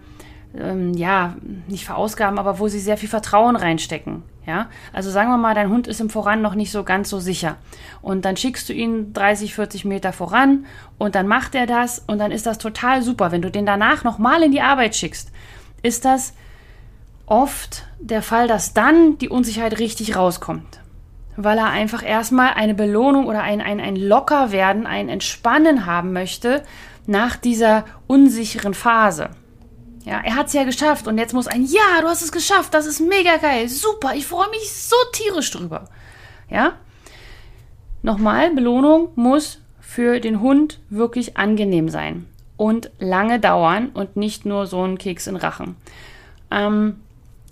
ähm, 0.57 0.95
ja, 0.95 1.37
nicht 1.69 1.85
verausgaben, 1.85 2.39
aber 2.39 2.59
wo 2.59 2.69
sie 2.69 2.81
sehr 2.81 2.97
viel 2.97 3.09
Vertrauen 3.09 3.57
reinstecken. 3.57 4.23
Ja, 4.47 4.69
also 4.93 5.11
sagen 5.11 5.31
wir 5.31 5.37
mal, 5.37 5.55
dein 5.55 5.69
Hund 5.69 5.87
ist 5.87 6.01
im 6.01 6.09
Voran 6.11 6.41
noch 6.41 6.55
nicht 6.55 6.73
so 6.73 6.83
ganz 6.83 7.11
so 7.11 7.21
sicher. 7.21 7.57
Und 8.01 8.25
dann 8.25 8.37
schickst 8.37 8.69
du 8.69 8.73
ihn 8.73 9.13
30, 9.13 9.55
40 9.55 9.85
Meter 9.85 10.13
voran 10.13 10.65
und 10.99 11.15
dann 11.15 11.29
macht 11.29 11.55
er 11.55 11.67
das 11.67 11.99
und 12.07 12.19
dann 12.19 12.33
ist 12.33 12.47
das 12.47 12.59
total 12.59 13.03
super. 13.03 13.33
Wenn 13.33 13.43
du 13.43 13.51
den 13.51 13.67
danach 13.67 14.03
nochmal 14.03 14.43
in 14.43 14.51
die 14.51 14.63
Arbeit 14.63 14.97
schickst, 14.97 15.31
ist 15.83 16.05
das 16.07 16.33
oft 17.31 17.85
der 18.01 18.23
Fall, 18.23 18.49
dass 18.49 18.75
dann 18.75 19.17
die 19.19 19.29
Unsicherheit 19.29 19.79
richtig 19.79 20.17
rauskommt. 20.17 20.81
Weil 21.37 21.59
er 21.59 21.71
einfach 21.71 22.03
erstmal 22.03 22.53
eine 22.55 22.75
Belohnung 22.75 23.27
oder 23.27 23.43
ein, 23.43 23.61
ein, 23.61 23.81
ein 23.81 23.97
Lockerwerden, 23.97 24.87
ein 24.87 25.09
Entspannen 25.09 25.87
haben 25.87 26.13
möchte 26.13 26.63
nach 27.07 27.37
dieser 27.37 27.85
unsicheren 28.07 28.75
Phase. 28.75 29.31
Ja, 30.05 30.21
er 30.25 30.35
hat 30.35 30.49
es 30.49 30.55
ja 30.55 30.65
geschafft 30.65 31.07
und 31.07 31.19
jetzt 31.19 31.33
muss 31.33 31.47
ein 31.47 31.65
Ja, 31.65 32.01
du 32.01 32.09
hast 32.09 32.23
es 32.23 32.33
geschafft, 32.33 32.75
das 32.75 32.87
ist 32.87 33.01
mega 33.01 33.37
geil, 33.37 33.69
super, 33.69 34.15
ich 34.15 34.27
freue 34.27 34.49
mich 34.51 34.73
so 34.73 34.97
tierisch 35.13 35.51
drüber. 35.51 35.89
Ja? 36.49 36.73
Nochmal, 38.03 38.51
Belohnung 38.51 39.11
muss 39.15 39.61
für 39.81 40.21
den 40.21 40.41
Hund 40.41 40.81
wirklich 40.89 41.37
angenehm 41.37 41.89
sein 41.91 42.27
und 42.57 42.91
lange 42.99 43.39
dauern 43.39 43.91
und 43.93 44.17
nicht 44.17 44.47
nur 44.47 44.67
so 44.67 44.83
ein 44.83 44.99
Keks 44.99 45.27
in 45.27 45.37
Rachen. 45.37 45.77
Ähm, 46.51 46.97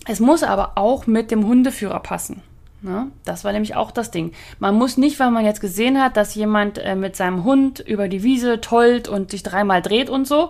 es 0.07 0.19
muss 0.19 0.43
aber 0.43 0.73
auch 0.75 1.07
mit 1.07 1.31
dem 1.31 1.45
Hundeführer 1.45 1.99
passen. 1.99 2.41
Ne? 2.81 3.11
Das 3.25 3.43
war 3.43 3.51
nämlich 3.51 3.75
auch 3.75 3.91
das 3.91 4.11
Ding. 4.11 4.31
Man 4.59 4.75
muss 4.75 4.97
nicht, 4.97 5.19
weil 5.19 5.31
man 5.31 5.45
jetzt 5.45 5.61
gesehen 5.61 6.01
hat, 6.01 6.15
dass 6.15 6.35
jemand 6.35 6.77
äh, 6.77 6.95
mit 6.95 7.15
seinem 7.15 7.43
Hund 7.43 7.79
über 7.79 8.07
die 8.07 8.23
Wiese 8.23 8.61
tollt 8.61 9.07
und 9.07 9.31
sich 9.31 9.43
dreimal 9.43 9.81
dreht 9.81 10.09
und 10.09 10.25
so, 10.27 10.49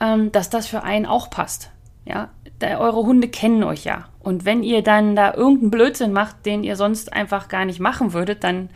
ähm, 0.00 0.32
dass 0.32 0.48
das 0.48 0.66
für 0.66 0.82
einen 0.82 1.06
auch 1.06 1.28
passt. 1.28 1.70
Ja, 2.06 2.30
da, 2.60 2.78
eure 2.78 3.04
Hunde 3.04 3.28
kennen 3.28 3.62
euch 3.62 3.84
ja. 3.84 4.06
Und 4.20 4.44
wenn 4.44 4.62
ihr 4.62 4.82
dann 4.82 5.16
da 5.16 5.34
irgendeinen 5.34 5.70
Blödsinn 5.70 6.12
macht, 6.12 6.46
den 6.46 6.64
ihr 6.64 6.76
sonst 6.76 7.12
einfach 7.12 7.48
gar 7.48 7.64
nicht 7.64 7.80
machen 7.80 8.12
würdet, 8.12 8.42
dann 8.42 8.70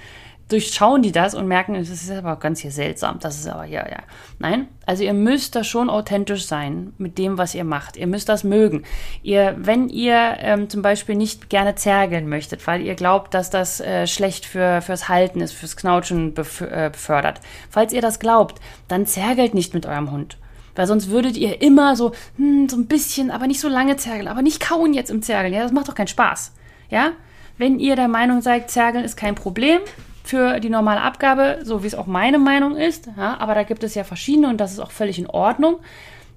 durchschauen 0.51 1.03
die 1.03 1.13
das 1.13 1.35
und 1.35 1.47
merken, 1.47 1.75
das 1.75 1.89
ist 1.89 2.11
aber 2.11 2.37
ganz 2.37 2.61
hier 2.61 2.71
seltsam. 2.71 3.19
Das 3.21 3.39
ist 3.39 3.47
aber 3.47 3.65
ja, 3.65 3.89
ja. 3.89 3.99
Nein, 4.39 4.69
also 4.85 5.03
ihr 5.05 5.15
müsst 5.15 5.55
da 5.55 5.65
schon 5.65 5.89
authentisch 5.89 6.47
sein 6.47 6.93
mit 6.99 7.19
dem, 7.19 7.39
was 7.39 7.55
ihr 7.55 7.65
macht. 7.65 7.97
Ihr 7.97 8.07
müsst 8.07 8.29
das 8.29 8.45
mögen. 8.45 8.83
Ihr, 9.23 9.55
wenn 9.59 9.89
ihr 9.89 10.37
ähm, 10.41 10.69
zum 10.69 10.83
Beispiel 10.83 11.15
nicht 11.15 11.51
gerne 11.51 11.77
zergeln 11.77 12.29
möchtet, 12.29 12.67
weil 12.67 12.83
ihr 12.83 12.95
glaubt, 12.95 13.35
dass 13.35 13.51
das 13.51 13.81
äh, 13.81 14.07
schlecht 14.07 14.45
für, 14.45 14.83
fürs 14.83 15.09
Halten 15.09 15.41
ist, 15.41 15.53
fürs 15.53 15.77
Knautschen 15.77 16.35
bef 16.35 16.61
äh, 16.61 16.91
befördert. 16.93 17.41
Falls 17.71 17.93
ihr 17.93 18.03
das 18.03 18.19
glaubt, 18.19 18.61
dann 18.89 19.07
zergelt 19.07 19.55
nicht 19.55 19.73
mit 19.75 19.87
eurem 19.87 20.11
Hund. 20.11 20.37
Weil 20.75 20.87
sonst 20.87 21.11
würdet 21.11 21.37
ihr 21.37 21.63
immer 21.63 21.95
so, 21.95 22.13
hm, 22.37 22.69
so 22.69 22.77
ein 22.77 22.87
bisschen, 22.87 23.31
aber 23.31 23.47
nicht 23.47 23.61
so 23.61 23.69
lange 23.69 23.97
zergeln, 23.97 24.29
aber 24.29 24.43
nicht 24.43 24.61
kauen 24.61 24.95
jetzt 24.95 25.11
im 25.11 25.23
Zergeln. 25.23 25.55
Ja, 25.55 25.63
das 25.63 25.73
macht 25.73 25.89
doch 25.89 25.95
keinen 25.95 26.07
Spaß. 26.07 26.53
Ja? 26.91 27.13
Wenn 27.59 27.79
ihr 27.79 27.97
der 27.97 28.09
Meinung 28.09 28.41
seid, 28.41 28.71
Zergeln 28.71 29.05
ist 29.05 29.17
kein 29.17 29.35
Problem 29.35 29.81
für 30.23 30.61
die 30.61 30.71
normale 30.71 31.01
Abgabe, 31.01 31.61
so 31.65 31.83
wie 31.83 31.87
es 31.87 31.95
auch 31.95 32.07
meine 32.07 32.39
Meinung 32.39 32.77
ist, 32.77 33.09
ja, 33.17 33.39
aber 33.39 33.55
da 33.55 33.63
gibt 33.63 33.83
es 33.85 33.95
ja 33.95 34.05
verschiedene 34.05 34.49
und 34.49 34.59
das 34.59 34.73
ist 34.73 34.81
auch 34.81 34.91
völlig 34.91 35.19
in 35.19 35.27
Ordnung. 35.27 35.81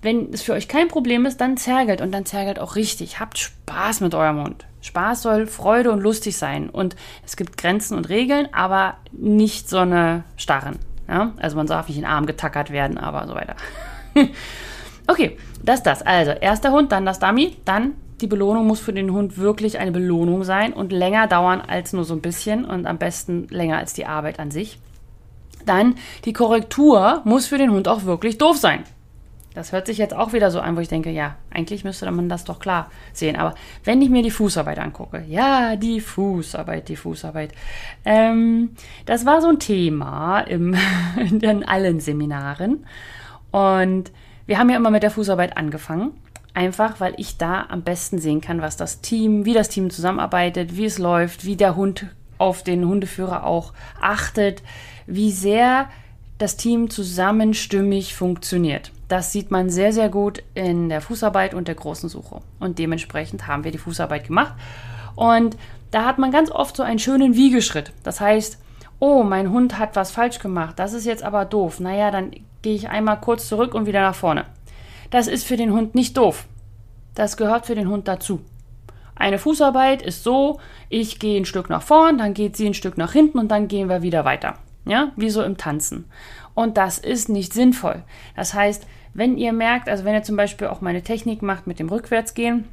Wenn 0.02 0.34
es 0.34 0.42
für 0.42 0.54
euch 0.54 0.68
kein 0.68 0.90
Problem 0.90 1.26
ist, 1.26 1.40
dann 1.40 1.56
zergelt 1.56 2.02
und 2.02 2.12
dann 2.12 2.26
zergelt 2.26 2.60
auch 2.60 2.76
richtig. 2.76 3.22
Habt 3.22 3.38
Spaß 3.38 4.02
mit 4.02 4.14
eurem 4.14 4.44
Hund. 4.44 4.66
Spaß 4.82 5.22
soll 5.22 5.48
Freude 5.48 5.92
und 5.92 6.02
lustig 6.02 6.36
sein. 6.36 6.70
Und 6.70 6.98
es 7.26 7.38
gibt 7.38 7.58
Grenzen 7.58 7.96
und 7.96 8.10
Regeln, 8.10 8.50
aber 8.54 8.98
nicht 9.14 9.70
so 9.70 9.78
eine 9.78 10.26
starren. 10.36 10.78
Ja? 11.08 11.32
Also 11.38 11.56
man 11.56 11.68
darf 11.68 11.88
nicht 11.88 11.96
in 11.96 12.04
den 12.04 12.12
Arm 12.12 12.26
getackert 12.26 12.70
werden, 12.70 12.98
aber 12.98 13.28
so 13.28 13.34
weiter. 13.34 13.56
okay, 15.08 15.38
das 15.64 15.80
ist 15.80 15.86
das. 15.86 16.02
Also, 16.02 16.32
erster 16.32 16.72
Hund, 16.72 16.92
dann 16.92 17.06
das 17.06 17.20
Dummy, 17.20 17.56
dann 17.64 17.94
die 18.24 18.28
Belohnung 18.28 18.66
muss 18.66 18.80
für 18.80 18.94
den 18.94 19.12
Hund 19.12 19.38
wirklich 19.38 19.80
eine 19.80 19.92
Belohnung 19.92 20.46
sein 20.46 20.72
und 20.72 20.94
länger 20.94 21.28
dauern 21.28 21.60
als 21.60 21.92
nur 21.92 22.06
so 22.06 22.14
ein 22.14 22.22
bisschen 22.22 22.64
und 22.64 22.88
am 22.88 22.98
besten 22.98 23.48
länger 23.50 23.78
als 23.78 23.94
die 23.94 24.06
Arbeit 24.06 24.40
an 24.40 24.50
sich. 24.50 24.80
Dann 25.66 25.96
die 26.24 26.32
Korrektur 26.32 27.22
muss 27.26 27.48
für 27.48 27.58
den 27.58 27.72
Hund 27.72 27.90
auch 27.90 28.06
wirklich 28.06 28.38
doof 28.38 28.58
sein. 28.58 28.86
Das 29.54 29.74
hört 29.74 29.88
sich 29.88 29.98
jetzt 29.98 30.16
auch 30.16 30.32
wieder 30.32 30.52
so 30.52 30.62
an, 30.62 30.78
wo 30.78 30.80
ich 30.80 30.88
denke, 30.88 31.12
ja, 31.12 31.36
eigentlich 31.52 31.84
müsste 31.84 32.10
man 32.10 32.30
das 32.30 32.46
doch 32.46 32.60
klar 32.60 32.90
sehen. 33.12 33.36
Aber 33.36 33.56
wenn 33.84 34.02
ich 34.02 34.10
mir 34.10 34.24
die 34.24 34.32
Fußarbeit 34.32 34.80
angucke, 34.80 35.26
ja, 35.28 35.76
die 35.76 36.00
Fußarbeit, 36.00 36.88
die 36.88 36.96
Fußarbeit. 36.96 37.52
Ähm, 38.06 38.72
das 39.06 39.26
war 39.26 39.42
so 39.42 39.50
ein 39.50 39.60
Thema 39.60 40.40
im, 40.40 40.76
in 41.18 41.66
allen 41.66 42.00
Seminaren. 42.00 42.86
Und 43.52 44.12
wir 44.46 44.58
haben 44.58 44.70
ja 44.70 44.78
immer 44.78 44.92
mit 44.92 45.04
der 45.04 45.12
Fußarbeit 45.12 45.58
angefangen. 45.58 46.14
Einfach, 46.54 47.00
weil 47.00 47.16
ich 47.18 47.38
da 47.38 47.66
am 47.70 47.82
besten 47.82 48.20
sehen 48.20 48.42
kann, 48.42 48.62
was 48.62 48.78
das 48.78 49.02
Team, 49.02 49.46
wie 49.46 49.54
das 49.54 49.70
Team 49.70 49.90
zusammenarbeitet, 49.90 50.78
wie 50.78 50.86
es 50.86 51.00
läuft, 51.00 51.46
wie 51.46 51.56
der 51.56 51.76
Hund 51.76 52.08
auf 52.38 52.64
den 52.64 52.86
Hundeführer 52.86 53.46
auch 53.46 53.74
achtet, 54.00 54.62
wie 55.08 55.32
sehr 55.32 55.90
das 56.38 56.58
Team 56.58 56.90
zusammenstimmig 56.90 58.16
funktioniert. 58.16 58.92
Das 59.08 59.32
sieht 59.32 59.50
man 59.50 59.70
sehr, 59.70 59.94
sehr 59.94 60.10
gut 60.10 60.44
in 60.54 60.90
der 60.90 61.02
Fußarbeit 61.02 61.54
und 61.54 61.68
der 61.68 61.76
großen 61.76 62.10
Suche. 62.10 62.42
Und 62.60 62.80
dementsprechend 62.80 63.48
haben 63.48 63.64
wir 63.64 63.72
die 63.72 63.78
Fußarbeit 63.78 64.28
gemacht. 64.28 64.54
Und 65.16 65.58
da 65.92 66.06
hat 66.06 66.18
man 66.18 66.32
ganz 66.32 66.50
oft 66.52 66.76
so 66.76 66.84
einen 66.84 67.00
schönen 67.00 67.36
Wiegeschritt. 67.36 67.94
Das 68.04 68.20
heißt, 68.20 68.60
oh, 69.00 69.24
mein 69.24 69.52
Hund 69.52 69.78
hat 69.80 69.96
was 69.96 70.12
falsch 70.12 70.40
gemacht, 70.40 70.80
das 70.80 70.94
ist 70.94 71.06
jetzt 71.06 71.24
aber 71.24 71.46
doof. 71.46 71.80
Naja, 71.80 72.10
dann 72.10 72.32
gehe 72.62 72.76
ich 72.76 72.90
einmal 72.90 73.20
kurz 73.20 73.48
zurück 73.48 73.74
und 73.74 73.86
wieder 73.86 74.02
nach 74.02 74.16
vorne. 74.16 74.46
Das 75.14 75.28
ist 75.28 75.46
für 75.46 75.58
den 75.58 75.72
Hund 75.72 75.94
nicht 75.94 76.18
doof. 76.18 76.48
Das 77.14 77.38
gehört 77.38 77.68
für 77.68 77.76
den 77.76 77.88
Hund 77.88 78.08
dazu. 78.08 78.42
Eine 79.14 79.38
Fußarbeit 79.38 80.02
ist 80.02 80.24
so, 80.24 80.60
ich 80.90 81.20
gehe 81.20 81.40
ein 81.40 81.46
Stück 81.46 81.70
nach 81.70 81.84
vorn, 81.84 82.18
dann 82.18 82.34
geht 82.34 82.58
sie 82.58 82.66
ein 82.66 82.74
Stück 82.74 82.98
nach 82.98 83.14
hinten 83.14 83.38
und 83.38 83.50
dann 83.50 83.68
gehen 83.68 83.90
wir 83.90 84.02
wieder 84.02 84.26
weiter. 84.26 84.56
Ja, 84.86 85.12
wie 85.16 85.30
so 85.30 85.44
im 85.44 85.56
Tanzen. 85.56 86.06
Und 86.56 86.78
das 86.78 86.98
ist 86.98 87.30
nicht 87.30 87.54
sinnvoll. 87.54 88.02
Das 88.36 88.56
heißt, 88.56 88.88
wenn 89.14 89.38
ihr 89.38 89.54
merkt, 89.54 89.88
also 89.88 90.04
wenn 90.04 90.16
ihr 90.16 90.24
zum 90.24 90.36
Beispiel 90.36 90.66
auch 90.66 90.82
meine 90.82 91.04
Technik 91.04 91.44
macht 91.44 91.68
mit 91.68 91.78
dem 91.78 91.90
Rückwärtsgehen, 91.90 92.68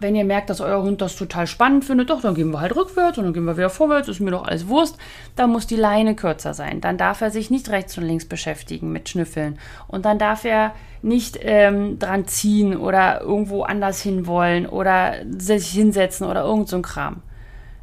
wenn 0.00 0.16
ihr 0.16 0.24
merkt, 0.24 0.50
dass 0.50 0.60
euer 0.60 0.82
Hund 0.82 1.00
das 1.00 1.16
total 1.16 1.46
spannend 1.46 1.84
findet, 1.84 2.10
doch, 2.10 2.20
dann 2.20 2.34
gehen 2.34 2.50
wir 2.50 2.60
halt 2.60 2.74
rückwärts 2.74 3.18
und 3.18 3.24
dann 3.24 3.32
gehen 3.32 3.44
wir 3.44 3.56
wieder 3.56 3.70
vorwärts, 3.70 4.08
ist 4.08 4.20
mir 4.20 4.30
doch 4.30 4.44
alles 4.44 4.68
Wurst. 4.68 4.96
Dann 5.36 5.50
muss 5.50 5.66
die 5.66 5.76
Leine 5.76 6.14
kürzer 6.14 6.54
sein. 6.54 6.80
Dann 6.80 6.98
darf 6.98 7.20
er 7.20 7.30
sich 7.30 7.50
nicht 7.50 7.70
rechts 7.70 7.96
und 7.98 8.04
links 8.04 8.24
beschäftigen 8.24 8.92
mit 8.92 9.08
Schnüffeln. 9.08 9.58
Und 9.88 10.04
dann 10.04 10.18
darf 10.18 10.44
er 10.44 10.74
nicht 11.02 11.38
ähm, 11.42 11.98
dran 11.98 12.26
ziehen 12.26 12.76
oder 12.76 13.20
irgendwo 13.20 13.62
anders 13.62 14.02
hinwollen 14.02 14.66
oder 14.66 15.14
sich 15.38 15.70
hinsetzen 15.70 16.26
oder 16.26 16.44
irgend 16.44 16.68
so 16.68 16.76
ein 16.76 16.82
Kram. 16.82 17.22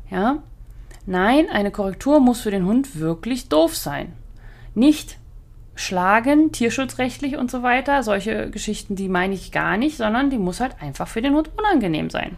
Ja? 0.10 0.44
Nein, 1.06 1.48
eine 1.50 1.72
Korrektur 1.72 2.20
muss 2.20 2.42
für 2.42 2.52
den 2.52 2.66
Hund 2.66 3.00
wirklich 3.00 3.50
doof 3.50 3.76
sein. 3.76 4.14
Nicht 4.76 5.18
schlagen, 5.77 6.51
tierschutzrechtlich 6.51 7.38
und 7.38 7.50
so 7.50 7.63
weiter. 7.63 8.03
Solche 8.03 8.50
Geschichten, 8.50 8.96
die 8.96 9.07
meine 9.07 9.36
ich 9.36 9.51
gar 9.51 9.77
nicht, 9.77 9.96
sondern 9.96 10.29
die 10.29 10.38
muss 10.38 10.60
halt 10.60 10.75
einfach 10.81 11.07
für 11.07 11.22
den 11.22 11.36
Hund 11.36 11.51
unangenehm 11.57 12.10
sein. 12.10 12.36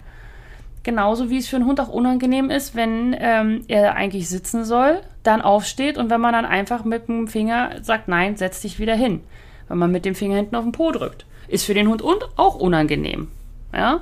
Genauso 0.84 1.30
wie 1.30 1.38
es 1.38 1.48
für 1.48 1.56
einen 1.56 1.66
Hund 1.66 1.80
auch 1.80 1.90
unangenehm 1.90 2.50
ist, 2.50 2.76
wenn 2.76 3.16
ähm, 3.18 3.64
er 3.68 3.96
eigentlich 3.96 4.30
sitzen 4.30 4.66
soll, 4.66 5.02
dann 5.24 5.42
aufsteht 5.42 5.98
und 5.98 6.10
wenn 6.10 6.22
man 6.22 6.34
dann 6.34 6.46
einfach 6.46 6.84
mit 6.84 7.08
dem 7.08 7.28
Finger 7.28 7.72
sagt, 7.82 8.08
nein, 8.08 8.38
setz 8.38 8.62
dich 8.62 8.80
wieder 8.80 8.96
hin. 8.96 9.22
Wenn 9.68 9.78
man 9.78 9.92
mit 9.92 10.06
dem 10.06 10.16
Finger 10.16 10.38
hinten 10.38 10.56
auf 10.56 10.64
den 10.64 10.72
Po 10.72 10.92
drückt. 10.92 11.26
Ist 11.48 11.66
für 11.66 11.74
den 11.74 11.88
Hund 11.88 12.02
und 12.02 12.30
auch 12.36 12.56
unangenehm. 12.56 13.30
Ja? 13.74 14.02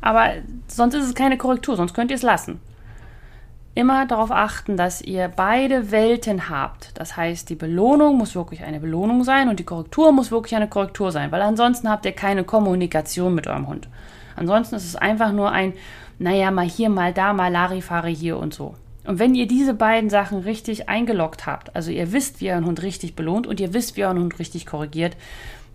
Aber 0.00 0.30
sonst 0.66 0.94
ist 0.94 1.04
es 1.04 1.14
keine 1.14 1.38
Korrektur, 1.38 1.76
sonst 1.76 1.94
könnt 1.94 2.10
ihr 2.10 2.16
es 2.16 2.22
lassen 2.22 2.60
immer 3.78 4.06
darauf 4.06 4.32
achten, 4.32 4.76
dass 4.76 5.00
ihr 5.00 5.28
beide 5.28 5.92
Welten 5.92 6.50
habt. 6.50 6.90
Das 6.98 7.16
heißt, 7.16 7.48
die 7.48 7.54
Belohnung 7.54 8.18
muss 8.18 8.34
wirklich 8.34 8.64
eine 8.64 8.80
Belohnung 8.80 9.22
sein 9.22 9.48
und 9.48 9.60
die 9.60 9.64
Korrektur 9.64 10.10
muss 10.10 10.32
wirklich 10.32 10.56
eine 10.56 10.68
Korrektur 10.68 11.12
sein, 11.12 11.30
weil 11.30 11.42
ansonsten 11.42 11.88
habt 11.88 12.04
ihr 12.04 12.10
keine 12.10 12.42
Kommunikation 12.42 13.36
mit 13.36 13.46
eurem 13.46 13.68
Hund. 13.68 13.88
Ansonsten 14.34 14.74
ist 14.74 14.84
es 14.84 14.96
einfach 14.96 15.30
nur 15.30 15.52
ein, 15.52 15.74
naja, 16.18 16.50
mal 16.50 16.68
hier, 16.68 16.90
mal 16.90 17.12
da, 17.12 17.32
mal 17.32 17.52
Larifari 17.52 18.16
hier 18.16 18.38
und 18.38 18.52
so. 18.52 18.74
Und 19.04 19.20
wenn 19.20 19.36
ihr 19.36 19.46
diese 19.46 19.74
beiden 19.74 20.10
Sachen 20.10 20.40
richtig 20.40 20.88
eingeloggt 20.88 21.46
habt, 21.46 21.76
also 21.76 21.92
ihr 21.92 22.10
wisst, 22.10 22.40
wie 22.40 22.46
ihr 22.46 22.54
euren 22.54 22.66
Hund 22.66 22.82
richtig 22.82 23.14
belohnt 23.14 23.46
und 23.46 23.60
ihr 23.60 23.74
wisst, 23.74 23.96
wie 23.96 24.00
ihr 24.00 24.06
euren 24.08 24.18
Hund 24.18 24.40
richtig 24.40 24.66
korrigiert, 24.66 25.16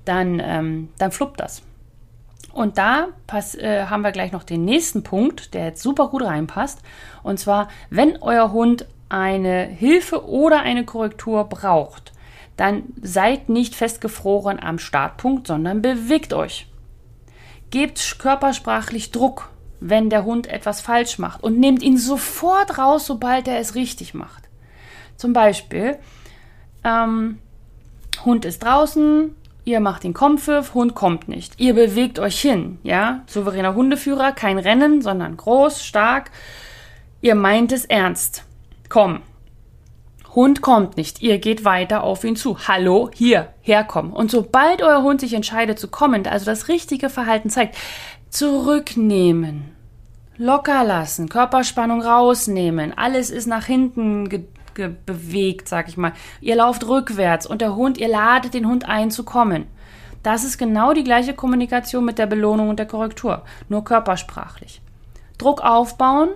dann, 0.04 0.42
ähm, 0.44 0.90
dann 0.98 1.14
fluppt 1.14 1.40
das. 1.40 1.62
Und 2.54 2.78
da 2.78 3.08
pass, 3.28 3.56
äh, 3.56 3.88
haben 3.88 4.04
wir 4.04 4.12
gleich 4.12 4.32
noch 4.32 4.44
den 4.44 4.64
nächsten 4.64 5.04
Punkt, 5.04 5.54
der 5.54 5.66
jetzt 5.66 5.82
super 5.82 6.08
gut 6.08 6.22
reinpasst. 6.24 6.82
Und 7.24 7.40
zwar, 7.40 7.68
wenn 7.90 8.22
euer 8.22 8.52
Hund 8.52 8.86
eine 9.10 9.64
Hilfe 9.66 10.28
oder 10.28 10.62
eine 10.62 10.86
Korrektur 10.86 11.44
braucht, 11.46 12.12
dann 12.56 12.84
seid 13.02 13.50
nicht 13.50 13.76
festgefroren 13.76 14.60
am 14.62 14.78
Startpunkt, 14.78 15.48
sondern 15.48 15.82
bewegt 15.82 16.34
euch. 16.34 16.68
Gebt 17.72 18.20
körpersprachlich 18.20 19.12
Druck. 19.12 19.50
wenn 19.86 20.10
der 20.10 20.24
Hund 20.24 20.48
etwas 20.48 20.80
falsch 20.80 21.20
macht 21.20 21.44
und 21.44 21.60
nehmt 21.60 21.84
ihn 21.84 21.98
sofort 21.98 22.78
raus, 22.78 23.06
sobald 23.06 23.50
er 23.50 23.60
es 23.60 23.76
richtig 23.76 24.14
macht. 24.14 24.48
Zum 25.18 25.34
Beispiel, 25.34 25.98
ähm, 26.86 27.40
Hund 28.24 28.46
ist 28.46 28.64
draußen, 28.64 29.36
ihr 29.66 29.80
macht 29.80 30.04
den 30.04 30.14
Kompfiff, 30.14 30.74
Hund 30.74 30.96
kommt 30.96 31.28
nicht. 31.28 31.60
Ihr 31.60 31.74
bewegt 31.74 32.20
euch 32.20 32.40
hin, 32.40 32.80
ja? 32.84 33.22
Souveräner 33.28 33.76
Hundeführer, 33.76 34.32
kein 34.32 34.60
Rennen, 34.60 35.02
sondern 35.02 35.38
groß, 35.38 35.84
stark. 35.84 36.32
Ihr 37.22 37.36
meint 37.36 37.72
es 37.72 37.86
ernst. 37.86 38.44
Komm. 38.90 39.22
Hund 40.36 40.62
kommt 40.62 40.98
nicht. 40.98 41.22
Ihr 41.22 41.38
geht 41.38 41.64
weiter 41.64 42.04
auf 42.04 42.24
ihn 42.24 42.36
zu. 42.36 42.68
Hallo, 42.68 43.10
hier, 43.14 43.50
herkommen. 43.62 44.14
Und 44.14 44.32
sobald 44.32 44.82
euer 44.82 45.04
Hund 45.04 45.22
sich 45.22 45.34
entscheidet 45.34 45.80
zu 45.80 45.88
kommen, 45.88 46.26
also 46.28 46.46
das 46.46 46.68
richtige 46.68 47.10
Verhalten 47.10 47.50
zeigt, 47.50 47.78
zurücknehmen. 48.30 49.74
Locker 50.38 50.84
lassen, 50.84 51.30
Körperspannung 51.30 52.02
rausnehmen, 52.02 52.92
alles 52.98 53.30
ist 53.30 53.46
nach 53.46 53.66
hinten 53.66 54.48
bewegt, 54.74 55.68
sag 55.68 55.88
ich 55.88 55.98
mal. 55.98 56.14
Ihr 56.42 56.56
lauft 56.56 56.88
rückwärts 56.88 57.46
und 57.46 57.62
der 57.62 57.76
Hund, 57.76 57.98
ihr 57.98 58.08
ladet 58.08 58.54
den 58.54 58.68
Hund 58.68 58.88
ein 58.88 59.12
zu 59.12 59.24
kommen. 59.24 59.68
Das 60.24 60.46
ist 60.46 60.58
genau 60.58 60.94
die 60.94 61.04
gleiche 61.04 61.34
Kommunikation 61.34 62.06
mit 62.06 62.18
der 62.18 62.28
Belohnung 62.28 62.70
und 62.70 62.80
der 62.80 62.88
Korrektur, 62.88 63.44
nur 63.68 63.84
körpersprachlich. 63.84 64.82
Druck 65.38 65.62
aufbauen, 65.62 66.30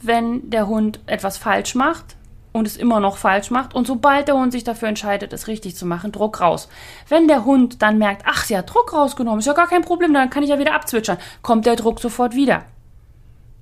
wenn 0.00 0.48
der 0.50 0.66
Hund 0.66 1.00
etwas 1.06 1.36
falsch 1.36 1.74
macht 1.74 2.16
und 2.52 2.66
es 2.66 2.78
immer 2.78 3.00
noch 3.00 3.18
falsch 3.18 3.50
macht 3.50 3.74
und 3.74 3.86
sobald 3.86 4.28
der 4.28 4.36
Hund 4.36 4.52
sich 4.52 4.64
dafür 4.64 4.88
entscheidet, 4.88 5.32
es 5.34 5.46
richtig 5.46 5.76
zu 5.76 5.84
machen, 5.84 6.10
Druck 6.10 6.40
raus. 6.40 6.68
Wenn 7.08 7.28
der 7.28 7.44
Hund 7.44 7.82
dann 7.82 7.98
merkt, 7.98 8.22
ach, 8.24 8.44
sie 8.44 8.56
hat 8.56 8.72
Druck 8.72 8.94
rausgenommen, 8.94 9.40
ist 9.40 9.46
ja 9.46 9.52
gar 9.52 9.68
kein 9.68 9.82
Problem, 9.82 10.14
dann 10.14 10.30
kann 10.30 10.42
ich 10.42 10.50
ja 10.50 10.58
wieder 10.58 10.74
abzwitschern, 10.74 11.18
kommt 11.42 11.66
der 11.66 11.76
Druck 11.76 12.00
sofort 12.00 12.34
wieder. 12.34 12.64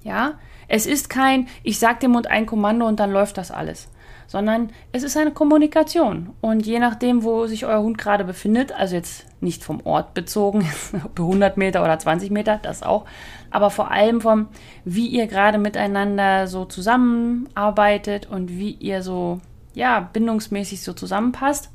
Ja, 0.04 0.34
es 0.68 0.86
ist 0.86 1.10
kein, 1.10 1.48
ich 1.64 1.78
sag 1.80 2.00
dem 2.00 2.14
Hund 2.14 2.28
ein 2.28 2.46
Kommando 2.46 2.86
und 2.86 3.00
dann 3.00 3.10
läuft 3.10 3.36
das 3.36 3.50
alles 3.50 3.88
sondern 4.32 4.70
es 4.92 5.02
ist 5.02 5.18
eine 5.18 5.30
Kommunikation. 5.30 6.30
Und 6.40 6.64
je 6.64 6.78
nachdem, 6.78 7.22
wo 7.22 7.46
sich 7.46 7.66
euer 7.66 7.82
Hund 7.82 7.98
gerade 7.98 8.24
befindet, 8.24 8.72
also 8.72 8.96
jetzt 8.96 9.26
nicht 9.42 9.62
vom 9.62 9.82
Ort 9.84 10.14
bezogen, 10.14 10.66
100 11.18 11.58
Meter 11.58 11.84
oder 11.84 11.98
20 11.98 12.30
Meter, 12.30 12.58
das 12.62 12.82
auch, 12.82 13.04
aber 13.50 13.68
vor 13.68 13.90
allem 13.90 14.22
vom, 14.22 14.48
wie 14.86 15.06
ihr 15.08 15.26
gerade 15.26 15.58
miteinander 15.58 16.46
so 16.46 16.64
zusammenarbeitet 16.64 18.26
und 18.26 18.48
wie 18.48 18.70
ihr 18.70 19.02
so, 19.02 19.42
ja, 19.74 20.00
bindungsmäßig 20.00 20.82
so 20.82 20.94
zusammenpasst. 20.94 21.68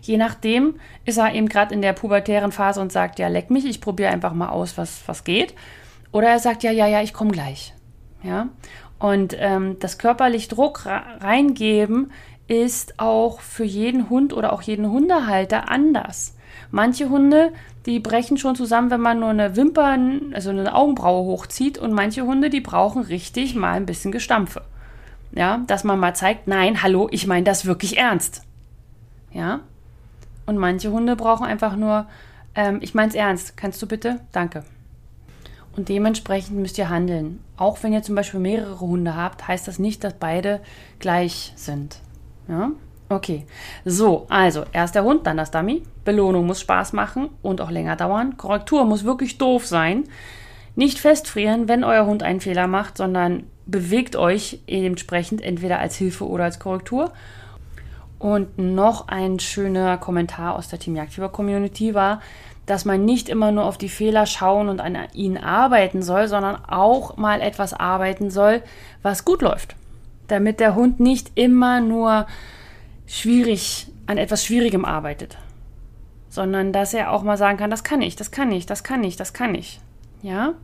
Je 0.00 0.16
nachdem 0.16 0.76
ist 1.04 1.18
er 1.18 1.34
eben 1.34 1.50
gerade 1.50 1.74
in 1.74 1.82
der 1.82 1.92
pubertären 1.92 2.52
Phase 2.52 2.80
und 2.80 2.90
sagt, 2.90 3.18
ja, 3.18 3.28
leck 3.28 3.50
mich, 3.50 3.66
ich 3.66 3.82
probiere 3.82 4.10
einfach 4.10 4.32
mal 4.32 4.48
aus, 4.48 4.78
was, 4.78 5.06
was 5.06 5.24
geht. 5.24 5.54
Oder 6.10 6.28
er 6.28 6.38
sagt, 6.38 6.62
ja, 6.62 6.70
ja, 6.70 6.86
ja, 6.86 7.02
ich 7.02 7.12
komme 7.12 7.32
gleich. 7.32 7.74
Ja. 8.22 8.48
Und 8.98 9.36
ähm, 9.38 9.76
das 9.80 9.98
körperlich 9.98 10.48
Druck 10.48 10.86
reingeben 10.86 12.12
ist 12.46 12.98
auch 12.98 13.40
für 13.40 13.64
jeden 13.64 14.10
Hund 14.10 14.32
oder 14.32 14.52
auch 14.52 14.62
jeden 14.62 14.90
Hundehalter 14.90 15.68
anders. 15.68 16.36
Manche 16.70 17.08
Hunde, 17.08 17.52
die 17.86 18.00
brechen 18.00 18.36
schon 18.36 18.56
zusammen, 18.56 18.90
wenn 18.90 19.00
man 19.00 19.20
nur 19.20 19.30
eine 19.30 19.56
Wimpern, 19.56 20.32
also 20.34 20.50
eine 20.50 20.74
Augenbraue 20.74 21.24
hochzieht 21.24 21.78
und 21.78 21.92
manche 21.92 22.22
Hunde, 22.22 22.50
die 22.50 22.60
brauchen 22.60 23.02
richtig 23.02 23.54
mal 23.54 23.74
ein 23.74 23.86
bisschen 23.86 24.12
Gestampfe. 24.12 24.62
Ja, 25.32 25.62
dass 25.66 25.84
man 25.84 25.98
mal 25.98 26.14
zeigt, 26.14 26.46
nein, 26.46 26.82
hallo, 26.82 27.08
ich 27.10 27.26
meine 27.26 27.44
das 27.44 27.66
wirklich 27.66 27.98
ernst. 27.98 28.42
Ja. 29.32 29.60
Und 30.46 30.58
manche 30.58 30.92
Hunde 30.92 31.16
brauchen 31.16 31.46
einfach 31.46 31.76
nur, 31.76 32.06
ähm, 32.54 32.78
ich 32.82 32.94
meine 32.94 33.08
es 33.08 33.14
ernst. 33.14 33.56
Kannst 33.56 33.82
du 33.82 33.86
bitte? 33.86 34.20
Danke. 34.32 34.64
Und 35.76 35.88
dementsprechend 35.88 36.58
müsst 36.58 36.78
ihr 36.78 36.88
handeln. 36.88 37.40
Auch 37.56 37.82
wenn 37.82 37.92
ihr 37.92 38.02
zum 38.02 38.14
Beispiel 38.14 38.40
mehrere 38.40 38.80
Hunde 38.80 39.16
habt, 39.16 39.48
heißt 39.48 39.66
das 39.66 39.78
nicht, 39.78 40.04
dass 40.04 40.14
beide 40.14 40.60
gleich 40.98 41.52
sind. 41.56 41.98
Ja? 42.48 42.70
Okay. 43.08 43.46
So, 43.84 44.26
also 44.28 44.64
erst 44.72 44.94
der 44.94 45.04
Hund, 45.04 45.26
dann 45.26 45.36
das 45.36 45.50
Dummy. 45.50 45.82
Belohnung 46.04 46.46
muss 46.46 46.60
Spaß 46.60 46.92
machen 46.92 47.30
und 47.42 47.60
auch 47.60 47.70
länger 47.70 47.96
dauern. 47.96 48.36
Korrektur 48.36 48.84
muss 48.84 49.04
wirklich 49.04 49.38
doof 49.38 49.66
sein. 49.66 50.04
Nicht 50.76 50.98
festfrieren, 50.98 51.68
wenn 51.68 51.84
euer 51.84 52.06
Hund 52.06 52.22
einen 52.22 52.40
Fehler 52.40 52.66
macht, 52.66 52.96
sondern 52.96 53.44
bewegt 53.66 54.16
euch 54.16 54.60
dementsprechend 54.68 55.42
entweder 55.42 55.78
als 55.78 55.96
Hilfe 55.96 56.26
oder 56.26 56.44
als 56.44 56.58
Korrektur. 56.58 57.12
Und 58.18 58.58
noch 58.58 59.08
ein 59.08 59.38
schöner 59.38 59.98
Kommentar 59.98 60.56
aus 60.56 60.68
der 60.68 60.78
Team 60.78 60.96
Jagdfieber 60.96 61.28
Community 61.28 61.94
war, 61.94 62.20
dass 62.66 62.84
man 62.84 63.04
nicht 63.04 63.28
immer 63.28 63.52
nur 63.52 63.64
auf 63.64 63.78
die 63.78 63.88
Fehler 63.88 64.26
schauen 64.26 64.68
und 64.68 64.80
an 64.80 64.96
ihnen 65.12 65.36
arbeiten 65.36 66.02
soll, 66.02 66.28
sondern 66.28 66.56
auch 66.64 67.16
mal 67.16 67.40
etwas 67.40 67.74
arbeiten 67.74 68.30
soll, 68.30 68.62
was 69.02 69.24
gut 69.24 69.42
läuft. 69.42 69.76
Damit 70.28 70.60
der 70.60 70.74
Hund 70.74 71.00
nicht 71.00 71.32
immer 71.34 71.80
nur 71.80 72.26
schwierig 73.06 73.88
an 74.06 74.18
etwas 74.18 74.44
Schwierigem 74.44 74.84
arbeitet, 74.84 75.36
sondern 76.28 76.72
dass 76.72 76.94
er 76.94 77.12
auch 77.12 77.22
mal 77.22 77.36
sagen 77.36 77.58
kann, 77.58 77.70
das 77.70 77.84
kann 77.84 78.02
ich, 78.02 78.16
das 78.16 78.30
kann 78.30 78.50
ich, 78.52 78.66
das 78.66 78.82
kann 78.82 79.04
ich, 79.04 79.16
das 79.16 79.32
kann 79.32 79.54
ich. 79.54 79.80
Ja? 80.22 80.54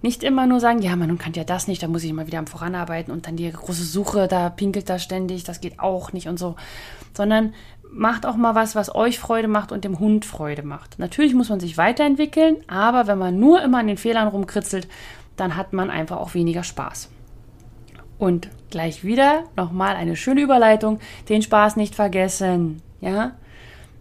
Nicht 0.00 0.22
immer 0.22 0.46
nur 0.46 0.60
sagen, 0.60 0.80
ja, 0.80 0.94
man 0.94 1.18
kann 1.18 1.32
ja 1.32 1.42
das 1.42 1.66
nicht, 1.66 1.82
da 1.82 1.88
muss 1.88 2.04
ich 2.04 2.12
mal 2.12 2.28
wieder 2.28 2.38
am 2.38 2.46
Voranarbeiten 2.46 3.12
und 3.12 3.26
dann 3.26 3.36
die 3.36 3.50
große 3.50 3.82
Suche, 3.82 4.28
da 4.28 4.48
pinkelt 4.48 4.88
da 4.88 4.98
ständig, 4.98 5.42
das 5.42 5.60
geht 5.60 5.80
auch 5.80 6.12
nicht 6.12 6.28
und 6.28 6.38
so. 6.38 6.54
Sondern 7.16 7.52
macht 7.90 8.26
auch 8.26 8.36
mal 8.36 8.54
was, 8.54 8.74
was 8.74 8.94
euch 8.94 9.18
Freude 9.18 9.48
macht 9.48 9.72
und 9.72 9.84
dem 9.84 9.98
Hund 9.98 10.24
Freude 10.24 10.62
macht. 10.62 10.98
Natürlich 10.98 11.34
muss 11.34 11.48
man 11.48 11.60
sich 11.60 11.78
weiterentwickeln, 11.78 12.56
aber 12.68 13.06
wenn 13.06 13.18
man 13.18 13.38
nur 13.38 13.62
immer 13.62 13.78
an 13.78 13.86
den 13.86 13.96
Fehlern 13.96 14.28
rumkritzelt, 14.28 14.88
dann 15.36 15.56
hat 15.56 15.72
man 15.72 15.90
einfach 15.90 16.18
auch 16.18 16.34
weniger 16.34 16.64
Spaß. 16.64 17.10
Und 18.18 18.48
gleich 18.70 19.04
wieder 19.04 19.44
nochmal 19.56 19.96
eine 19.96 20.16
schöne 20.16 20.40
Überleitung, 20.40 20.98
den 21.28 21.42
Spaß 21.42 21.76
nicht 21.76 21.94
vergessen, 21.94 22.82
ja? 23.00 23.32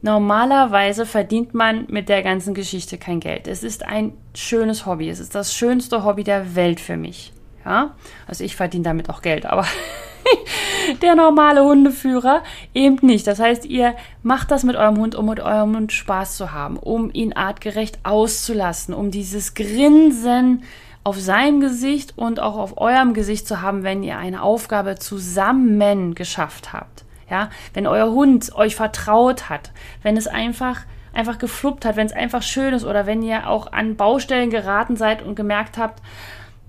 Normalerweise 0.02 1.06
verdient 1.06 1.54
man 1.54 1.86
mit 1.90 2.08
der 2.08 2.22
ganzen 2.22 2.54
Geschichte 2.54 2.98
kein 2.98 3.20
Geld. 3.20 3.48
Es 3.48 3.64
ist 3.64 3.84
ein 3.84 4.14
schönes 4.36 4.86
Hobby. 4.86 5.10
Es 5.10 5.20
ist 5.20 5.34
das 5.34 5.56
schönste 5.56 6.04
Hobby 6.04 6.24
der 6.24 6.56
Welt 6.56 6.80
für 6.80 6.98
mich. 6.98 7.34
Ja? 7.66 7.96
Also 8.28 8.44
ich 8.44 8.56
verdiene 8.56 8.84
damit 8.84 9.10
auch 9.10 9.22
Geld, 9.22 9.46
aber 9.46 9.66
der 11.02 11.16
normale 11.16 11.64
Hundeführer 11.64 12.44
eben 12.74 12.98
nicht. 13.06 13.28
Das 13.28 13.40
heißt, 13.40 13.66
ihr 13.66 13.96
macht 14.24 14.52
das 14.52 14.64
mit 14.64 14.76
eurem 14.76 14.98
Hund, 14.98 15.16
um 15.16 15.28
mit 15.28 15.40
eurem 15.40 15.76
Hund 15.76 15.92
Spaß 15.92 16.38
zu 16.38 16.52
haben, 16.52 16.78
um 16.78 17.12
ihn 17.14 17.34
artgerecht 17.34 18.00
auszulassen, 18.04 18.94
um 18.94 19.12
dieses 19.12 19.54
Grinsen 19.54 20.64
auf 21.04 21.20
seinem 21.20 21.62
Gesicht 21.62 22.14
und 22.18 22.40
auch 22.40 22.58
auf 22.58 22.78
eurem 22.78 23.14
Gesicht 23.14 23.48
zu 23.48 23.62
haben, 23.62 23.84
wenn 23.84 24.04
ihr 24.04 24.18
eine 24.18 24.42
Aufgabe 24.42 24.96
zusammen 24.96 26.16
geschafft 26.16 26.74
habt. 26.74 27.06
Ja, 27.30 27.50
wenn 27.74 27.88
euer 27.88 28.12
Hund 28.12 28.56
euch 28.56 28.76
vertraut 28.76 29.50
hat, 29.50 29.72
wenn 30.02 30.16
es 30.16 30.28
einfach 30.28 30.86
einfach 31.14 31.40
gefluppt 31.40 31.84
hat, 31.84 31.96
wenn 31.96 32.06
es 32.06 32.14
einfach 32.14 32.44
schön 32.44 32.74
ist 32.74 32.86
oder 32.86 33.06
wenn 33.06 33.24
ihr 33.24 33.50
auch 33.50 33.72
an 33.72 33.96
Baustellen 33.96 34.50
geraten 34.50 34.96
seid 34.96 35.24
und 35.24 35.36
gemerkt 35.36 35.78
habt, 35.78 36.02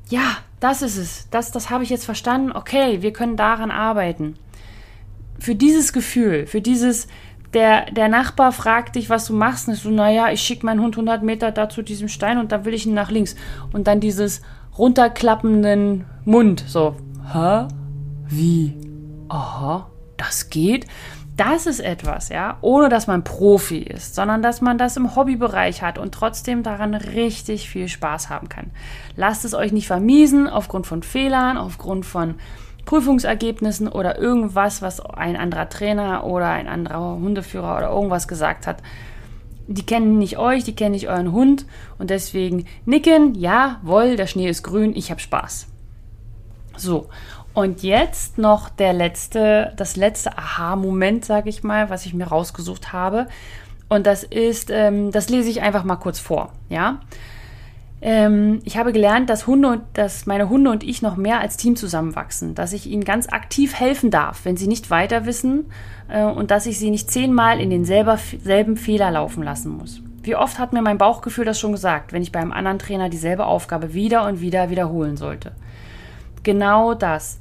ja, 0.09 0.38
das 0.61 0.83
ist 0.83 0.97
es. 0.97 1.29
Das, 1.31 1.53
das 1.53 1.71
habe 1.71 1.85
ich 1.85 1.90
jetzt 1.90 2.05
verstanden. 2.05 2.53
Okay, 2.53 3.03
wir 3.03 3.12
können 3.12 3.37
daran 3.37 3.71
arbeiten. 3.71 4.35
Für 5.38 5.55
dieses 5.55 5.92
Gefühl, 5.92 6.47
für 6.47 6.61
dieses, 6.61 7.07
der, 7.55 7.90
der 7.90 8.09
Nachbar 8.09 8.53
fragt 8.53 8.97
dich, 8.97 9.09
was 9.09 9.27
du 9.27 9.35
machst, 9.35 9.68
und 9.68 9.75
so, 9.75 9.90
naja, 9.90 10.31
ich 10.33 10.40
schicke 10.40 10.66
meinen 10.66 10.81
Hund 10.81 10.97
100 10.97 11.23
Meter 11.23 11.53
da 11.53 11.68
zu 11.68 11.83
diesem 11.83 12.09
Stein 12.09 12.38
und 12.38 12.53
dann 12.53 12.64
will 12.64 12.75
ich 12.75 12.87
ihn 12.87 12.94
nach 12.94 13.11
links. 13.11 13.37
Und 13.73 13.87
dann 13.87 14.01
dieses 14.01 14.42
runterklappenden 14.77 16.05
Mund, 16.25 16.64
so, 16.66 16.97
hä? 17.33 17.66
Wie? 18.29 18.75
Aha, 19.29 19.90
das 20.16 20.51
geht? 20.51 20.87
Das 21.38 21.66
ist 21.66 21.79
etwas, 21.79 22.31
ja, 22.31 22.59
ohne 22.62 22.88
dass 22.88 23.07
man 23.07 23.22
Profi 23.22 23.79
ist, 23.79 24.16
sondern 24.16 24.42
dass 24.42 24.61
man 24.61 24.77
das 24.77 24.96
im 24.96 25.14
Hobbybereich 25.14 25.83
hat 25.83 25.96
und 25.96 26.12
trotzdem 26.12 26.64
daran 26.64 26.94
richtig 26.94 27.70
viel 27.70 27.87
Spaß 27.88 28.29
haben 28.29 28.48
kann. 28.48 28.72
Lasst 29.14 29.44
es 29.44 29.55
euch 29.55 29.70
nicht 29.70 29.87
vermiesen 29.87 30.48
aufgrund 30.48 30.88
von 30.88 31.05
Fehlern, 31.05 31.57
aufgrund 31.57 32.05
von 32.05 32.35
Prüfungsergebnissen 32.87 33.87
oder 33.87 34.18
irgendwas, 34.18 34.83
was 34.83 35.01
ein 35.01 35.37
anderer 35.37 35.68
Trainer 35.68 36.24
oder 36.24 36.48
ein 36.48 36.66
anderer 36.66 37.16
Hundeführer 37.16 37.77
oder 37.77 37.90
irgendwas 37.90 38.27
gesagt 38.27 38.66
hat. 38.66 38.83
Die 39.68 39.87
kennen 39.87 40.18
nicht 40.18 40.38
euch, 40.38 40.64
die 40.64 40.74
kennen 40.74 40.92
nicht 40.92 41.09
euren 41.09 41.31
Hund 41.31 41.66
und 41.98 42.11
deswegen 42.11 42.64
nicken, 42.85 43.37
jawohl, 43.37 44.16
der 44.16 44.27
Schnee 44.27 44.48
ist 44.48 44.64
grün, 44.64 44.96
ich 44.96 45.11
habe 45.11 45.20
Spaß. 45.20 45.68
So, 46.79 47.09
und 47.59 47.83
jetzt 47.83 48.38
noch 48.38 48.68
der 48.68 48.92
letzte, 48.92 49.73
das 49.77 49.97
letzte 49.97 50.38
Aha-Moment, 50.38 51.25
sage 51.25 51.49
ich 51.49 51.64
mal, 51.64 51.90
was 51.90 52.07
ich 52.07 52.14
mir 52.14 52.29
rausgesucht 52.29 52.92
habe. 52.92 53.27
Und 53.88 54.07
das 54.07 54.23
ist, 54.23 54.71
ähm, 54.71 55.11
das 55.11 55.29
lese 55.29 55.51
ich 55.51 55.61
einfach 55.61 55.83
mal 55.83 55.97
kurz 55.97 56.21
vor. 56.21 56.53
Ja. 56.68 57.01
Ähm, 58.01 58.61
ich 58.62 58.77
habe 58.77 58.92
gelernt, 58.92 59.29
dass 59.29 59.49
Hunde 59.49 59.71
und 59.71 59.81
dass 59.94 60.25
meine 60.27 60.49
Hunde 60.49 60.71
und 60.71 60.85
ich 60.85 61.03
noch 61.03 61.16
mehr 61.16 61.40
als 61.40 61.57
Team 61.57 61.75
zusammenwachsen, 61.75 62.55
dass 62.55 62.73
ich 62.73 62.87
ihnen 62.87 63.03
ganz 63.03 63.29
aktiv 63.29 63.75
helfen 63.75 64.12
darf, 64.12 64.44
wenn 64.44 64.57
sie 64.57 64.68
nicht 64.68 64.88
weiter 64.90 65.27
wissen 65.27 65.66
äh, 66.09 66.23
und 66.23 66.53
dass 66.53 66.66
ich 66.66 66.79
sie 66.79 66.90
nicht 66.90 67.11
zehnmal 67.11 67.61
in 67.61 67.71
denselben 67.71 68.77
Fehler 68.77 69.11
laufen 69.11 69.42
lassen 69.42 69.77
muss. 69.77 70.01
Wie 70.23 70.37
oft 70.37 70.61
hat 70.61 70.73
mir 70.73 70.83
mein 70.83 70.99
Bauchgefühl 70.99 71.44
das 71.44 71.59
schon 71.59 71.73
gesagt, 71.73 72.12
wenn 72.12 72.23
ich 72.23 72.31
beim 72.31 72.53
anderen 72.53 72.79
Trainer 72.79 73.09
dieselbe 73.09 73.47
Aufgabe 73.47 73.94
wieder 73.94 74.27
und 74.27 74.40
wieder 74.40 74.71
wiederholen 74.71 75.16
sollte? 75.16 75.51
Genau 76.48 76.94
das. 76.94 77.38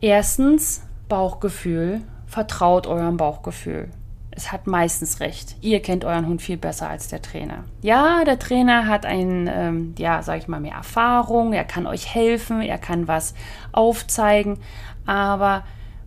Erstens, 0.00 0.84
Bauchgefühl. 1.08 2.02
Vertraut 2.28 2.86
eurem 2.86 3.16
Bauchgefühl. 3.16 3.88
Es 4.30 4.52
hat 4.52 4.68
meistens 4.68 5.18
recht. 5.18 5.56
Ihr 5.62 5.82
kennt 5.82 6.04
euren 6.04 6.28
Hund 6.28 6.40
viel 6.40 6.56
besser 6.56 6.88
als 6.88 7.08
der 7.08 7.22
Trainer. 7.22 7.64
Ja, 7.82 8.22
der 8.22 8.38
Trainer 8.38 8.86
hat 8.86 9.04
ein, 9.04 9.50
ähm, 9.52 9.94
ja, 9.98 10.22
sag 10.22 10.38
ich 10.38 10.46
mal, 10.46 10.60
mehr 10.60 10.74
Erfahrung. 10.74 11.52
Er 11.52 11.64
kann 11.64 11.88
euch 11.88 12.14
helfen. 12.14 12.62
Er 12.62 12.78
kann 12.78 13.08
was 13.08 13.34
aufzeigen. 13.72 14.58
Aber 15.06 15.64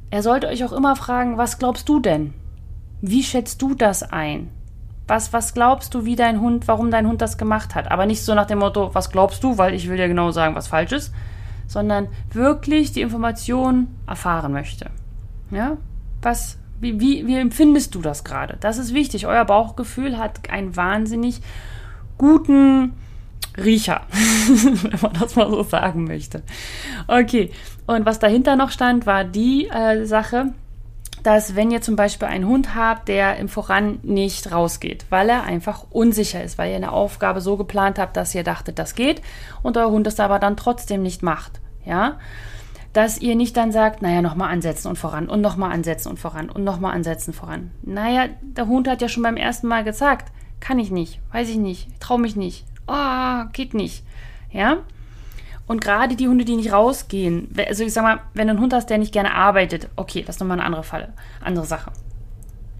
er 0.10 0.24
sollte 0.24 0.48
euch 0.48 0.64
auch 0.64 0.72
immer 0.72 0.96
fragen, 0.96 1.38
was 1.38 1.60
glaubst 1.60 1.90
du 1.90 2.00
denn? 2.00 2.34
Wie 3.02 3.24
schätzt 3.24 3.62
du 3.62 3.76
das 3.76 4.02
ein? 4.02 4.50
Was, 5.10 5.34
was 5.34 5.54
glaubst 5.54 5.94
du, 5.94 6.06
wie 6.06 6.16
dein 6.16 6.40
Hund, 6.40 6.70
warum 6.70 6.90
dein 6.90 7.06
Hund 7.06 7.22
das 7.22 7.38
gemacht 7.38 7.76
hat? 7.76 7.92
Aber 7.92 8.06
nicht 8.06 8.24
so 8.24 8.34
nach 8.34 8.48
dem 8.48 8.60
Motto, 8.60 8.96
was 8.96 9.12
glaubst 9.12 9.44
du, 9.44 9.58
weil 9.58 9.74
ich 9.74 9.90
will 9.90 9.98
dir 9.98 10.08
genau 10.08 10.32
sagen, 10.32 10.56
was 10.56 10.68
falsch 10.70 10.94
ist, 10.94 11.14
sondern 11.74 12.08
wirklich 12.32 12.92
die 12.92 13.02
Information 13.02 13.88
erfahren 14.08 14.54
möchte. 14.54 14.92
Ja? 15.52 15.78
Was, 16.22 16.58
wie, 16.80 17.00
wie, 17.00 17.28
wie 17.28 17.36
empfindest 17.36 17.96
du 17.96 18.02
das 18.02 18.24
gerade? 18.24 18.58
Das 18.60 18.78
ist 18.78 18.94
wichtig. 18.94 19.28
Euer 19.28 19.44
Bauchgefühl 19.44 20.18
hat 20.18 20.50
einen 20.50 20.76
wahnsinnig 20.76 21.42
guten 22.18 22.94
Riecher, 23.58 24.02
wenn 24.12 25.00
man 25.02 25.14
das 25.20 25.36
mal 25.36 25.50
so 25.50 25.64
sagen 25.64 26.06
möchte. 26.06 26.44
Okay, 27.08 27.52
und 27.88 28.06
was 28.06 28.20
dahinter 28.20 28.56
noch 28.56 28.72
stand, 28.72 29.06
war 29.06 29.24
die 29.24 29.68
äh, 29.68 30.06
Sache, 30.06 30.54
dass 31.24 31.56
wenn 31.56 31.72
ihr 31.72 31.82
zum 31.82 31.96
Beispiel 31.96 32.28
einen 32.28 32.48
Hund 32.48 32.76
habt, 32.76 33.08
der 33.08 33.38
im 33.38 33.50
Voran 33.50 34.00
nicht 34.04 34.52
rausgeht, 34.52 35.06
weil 35.10 35.30
er 35.30 35.44
einfach 35.44 35.86
unsicher 35.90 36.44
ist, 36.44 36.58
weil 36.58 36.72
ihr 36.72 36.76
eine 36.76 36.92
Aufgabe 36.92 37.42
so 37.42 37.58
geplant 37.58 37.98
habt, 37.98 38.18
dass 38.18 38.36
ihr 38.36 38.44
dachtet, 38.44 38.78
das 38.78 38.96
geht 38.96 39.22
und 39.64 39.78
euer 39.78 39.90
Hund 39.90 40.06
es 40.06 40.20
aber 40.20 40.40
dann 40.40 40.58
trotzdem 40.58 41.02
nicht 41.02 41.24
macht, 41.24 41.62
ja, 41.86 42.20
dass 42.94 43.20
ihr 43.20 43.36
nicht 43.36 43.58
dann 43.58 43.72
sagt, 43.72 44.02
naja, 44.02 44.22
nochmal 44.22 44.52
ansetzen 44.52 44.88
und 44.88 44.98
voran 44.98 45.28
und 45.28 45.42
nochmal 45.42 45.72
ansetzen 45.72 46.10
und 46.10 46.20
voran 46.20 46.50
und 46.50 46.64
nochmal 46.64 46.94
ansetzen 46.94 47.34
voran. 47.34 47.72
Naja, 47.82 48.28
der 48.42 48.68
Hund 48.68 48.88
hat 48.88 49.02
ja 49.02 49.10
schon 49.10 49.24
beim 49.24 49.38
ersten 49.38 49.68
Mal 49.68 49.84
gesagt, 49.84 50.32
kann 50.60 50.80
ich 50.80 50.92
nicht, 50.92 51.20
weiß 51.32 51.50
ich 51.50 51.58
nicht, 51.58 51.90
trau 52.00 52.18
mich 52.18 52.36
nicht, 52.36 52.66
oh, 52.88 53.46
geht 53.52 53.74
nicht, 53.74 54.06
ja, 54.52 54.78
und 55.66 55.82
gerade 55.82 56.16
die 56.16 56.28
Hunde, 56.28 56.46
die 56.46 56.56
nicht 56.56 56.74
rausgehen, 56.74 57.54
also 57.68 57.84
ich 57.84 57.94
sag 57.94 58.04
mal, 58.04 58.20
wenn 58.34 58.48
du 58.48 58.52
einen 58.52 58.62
Hund 58.62 58.74
hast, 58.74 58.90
der 58.90 58.98
nicht 58.98 59.14
gerne 59.14 59.34
arbeitet, 59.34 59.90
okay, 59.96 60.22
das 60.22 60.36
ist 60.36 60.40
nochmal 60.40 60.58
eine 60.60 60.66
andere 60.66 60.84
Falle, 60.84 61.14
andere 61.42 61.66
Sache. 61.66 61.92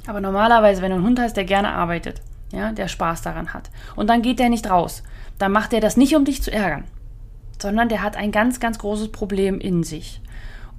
Aber 0.06 0.20
normalerweise, 0.20 0.82
wenn 0.82 0.90
du 0.90 0.98
einen 0.98 1.06
Hund 1.06 1.20
hast, 1.20 1.38
der 1.38 1.46
gerne 1.46 1.70
arbeitet, 1.70 2.22
ja, 2.52 2.72
der 2.74 2.90
Spaß 2.90 3.22
daran 3.22 3.54
hat, 3.54 3.70
und 3.96 4.10
dann 4.10 4.22
geht 4.22 4.40
der 4.40 4.50
nicht 4.50 4.70
raus, 4.70 5.04
dann 5.38 5.54
macht 5.54 5.74
er 5.74 5.80
das 5.80 5.96
nicht, 5.96 6.16
um 6.16 6.26
dich 6.26 6.44
zu 6.44 6.52
ärgern, 6.52 6.84
sondern 7.62 7.90
der 7.90 8.02
hat 8.02 8.16
ein 8.16 8.32
ganz, 8.32 8.60
ganz 8.60 8.80
großes 8.80 9.12
Problem 9.12 9.60
in 9.60 9.84
sich. 9.84 10.22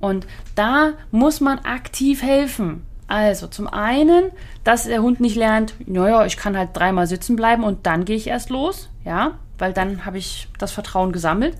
Und 0.01 0.27
da 0.55 0.93
muss 1.11 1.41
man 1.41 1.61
aktiv 1.61 2.23
helfen. 2.23 2.85
Also 3.07 3.47
zum 3.47 3.67
einen, 3.69 4.31
dass 4.65 4.85
der 4.85 5.03
Hund 5.03 5.21
nicht 5.21 5.37
lernt, 5.37 5.75
naja, 5.87 6.25
ich 6.25 6.37
kann 6.37 6.57
halt 6.57 6.71
dreimal 6.73 7.07
sitzen 7.07 7.37
bleiben 7.37 7.65
und 7.65 7.87
dann 7.87 8.05
gehe 8.05 8.17
ich 8.17 8.27
erst 8.27 8.51
los, 8.51 8.89
ja, 9.05 9.33
weil 9.59 9.73
dann 9.73 10.05
habe 10.05 10.19
ich 10.19 10.49
das 10.59 10.73
Vertrauen 10.73 11.13
gesammelt 11.13 11.57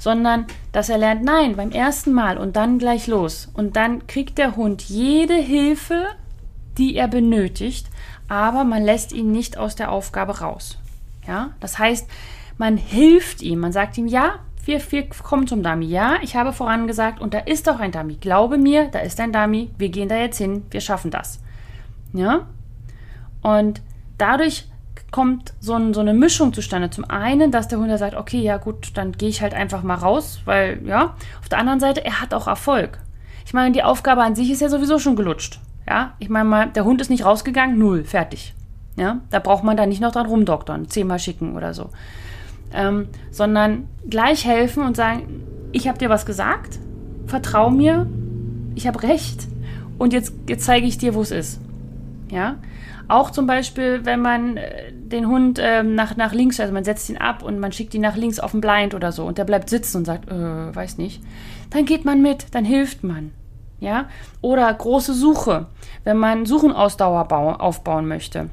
sondern 0.00 0.46
dass 0.72 0.88
er 0.88 0.98
lernt, 0.98 1.22
nein, 1.22 1.54
beim 1.56 1.70
ersten 1.70 2.12
Mal 2.12 2.38
und 2.38 2.56
dann 2.56 2.78
gleich 2.78 3.06
los. 3.06 3.48
Und 3.52 3.76
dann 3.76 4.06
kriegt 4.06 4.38
der 4.38 4.56
Hund 4.56 4.82
jede 4.82 5.34
Hilfe, 5.34 6.06
die 6.78 6.96
er 6.96 7.06
benötigt, 7.06 7.86
aber 8.26 8.64
man 8.64 8.82
lässt 8.82 9.12
ihn 9.12 9.30
nicht 9.30 9.58
aus 9.58 9.76
der 9.76 9.92
Aufgabe 9.92 10.40
raus. 10.40 10.78
Ja, 11.28 11.50
das 11.60 11.78
heißt, 11.78 12.08
man 12.56 12.78
hilft 12.78 13.42
ihm, 13.42 13.60
man 13.60 13.72
sagt 13.72 13.98
ihm, 13.98 14.06
ja, 14.06 14.38
wir, 14.66 14.80
wir 14.90 15.08
kommen 15.08 15.46
zum 15.46 15.62
Dummy. 15.62 15.86
Ja, 15.86 16.16
ich 16.22 16.36
habe 16.36 16.52
vorangesagt 16.52 17.20
und 17.20 17.34
da 17.34 17.38
ist 17.38 17.68
auch 17.68 17.80
ein 17.80 17.92
Dummy. 17.92 18.14
Glaube 18.14 18.58
mir, 18.58 18.88
da 18.88 19.00
ist 19.00 19.20
ein 19.20 19.32
Dummy. 19.32 19.70
Wir 19.78 19.88
gehen 19.88 20.08
da 20.08 20.16
jetzt 20.16 20.38
hin. 20.38 20.64
Wir 20.70 20.80
schaffen 20.80 21.10
das. 21.10 21.40
Ja? 22.12 22.46
Und 23.42 23.82
dadurch 24.18 24.68
kommt 25.10 25.54
so, 25.60 25.74
ein, 25.74 25.94
so, 25.94 26.00
eine 26.00 26.14
Mischung 26.14 26.52
zustande. 26.52 26.90
Zum 26.90 27.04
einen, 27.04 27.50
dass 27.50 27.68
der 27.68 27.78
Hund 27.78 27.96
sagt, 27.98 28.14
okay, 28.14 28.40
ja 28.40 28.58
gut, 28.58 28.92
dann 28.94 29.12
gehe 29.12 29.28
ich 29.28 29.42
halt 29.42 29.54
einfach 29.54 29.82
mal 29.82 29.94
raus, 29.94 30.40
weil, 30.44 30.86
ja. 30.86 31.14
Auf 31.40 31.48
der 31.48 31.58
anderen 31.58 31.80
Seite, 31.80 32.04
er 32.04 32.20
hat 32.20 32.34
auch 32.34 32.46
Erfolg. 32.46 32.98
Ich 33.44 33.52
meine, 33.52 33.72
die 33.72 33.82
Aufgabe 33.82 34.22
an 34.22 34.36
sich 34.36 34.50
ist 34.50 34.60
ja 34.60 34.68
sowieso 34.68 34.98
schon 34.98 35.16
gelutscht. 35.16 35.58
Ja, 35.88 36.14
ich 36.18 36.28
meine 36.28 36.48
mal, 36.48 36.68
der 36.68 36.84
Hund 36.84 37.00
ist 37.00 37.10
nicht 37.10 37.24
rausgegangen, 37.24 37.78
null, 37.78 38.04
fertig. 38.04 38.54
Ja, 38.96 39.20
da 39.30 39.38
braucht 39.38 39.64
man 39.64 39.76
da 39.76 39.86
nicht 39.86 40.00
noch 40.00 40.12
dran 40.12 40.26
rumdoktern, 40.26 40.88
zehnmal 40.88 41.18
schicken 41.18 41.56
oder 41.56 41.74
so. 41.74 41.90
Ähm, 42.72 43.08
sondern 43.30 43.88
gleich 44.08 44.46
helfen 44.46 44.84
und 44.84 44.96
sagen, 44.96 45.42
ich 45.72 45.88
habe 45.88 45.98
dir 45.98 46.08
was 46.08 46.26
gesagt, 46.26 46.78
vertrau 47.26 47.70
mir, 47.70 48.06
ich 48.74 48.86
habe 48.86 49.02
recht 49.02 49.48
und 49.98 50.12
jetzt, 50.12 50.32
jetzt 50.48 50.64
zeige 50.64 50.86
ich 50.86 50.98
dir, 50.98 51.14
wo 51.14 51.22
es 51.22 51.30
ist. 51.30 51.60
Ja, 52.30 52.56
auch 53.08 53.30
zum 53.30 53.46
Beispiel, 53.46 54.04
wenn 54.04 54.20
man 54.20 54.56
äh, 54.56 54.92
den 54.92 55.26
Hund 55.26 55.58
ähm, 55.60 55.96
nach, 55.96 56.16
nach 56.16 56.32
links, 56.32 56.60
also 56.60 56.72
man 56.72 56.84
setzt 56.84 57.10
ihn 57.10 57.16
ab 57.16 57.42
und 57.42 57.58
man 57.58 57.72
schickt 57.72 57.92
ihn 57.94 58.02
nach 58.02 58.16
links 58.16 58.38
auf 58.38 58.52
den 58.52 58.60
Blind 58.60 58.94
oder 58.94 59.10
so 59.10 59.26
und 59.26 59.36
der 59.36 59.44
bleibt 59.44 59.68
sitzen 59.68 59.98
und 59.98 60.04
sagt, 60.04 60.30
äh, 60.30 60.74
weiß 60.74 60.98
nicht, 60.98 61.20
dann 61.70 61.84
geht 61.84 62.04
man 62.04 62.22
mit, 62.22 62.46
dann 62.52 62.64
hilft 62.64 63.02
man. 63.02 63.32
Ja? 63.80 64.08
Oder 64.42 64.72
große 64.72 65.12
Suche, 65.14 65.66
wenn 66.04 66.18
man 66.18 66.46
Suchenausdauer 66.46 67.60
aufbauen 67.60 68.06
möchte. 68.06 68.48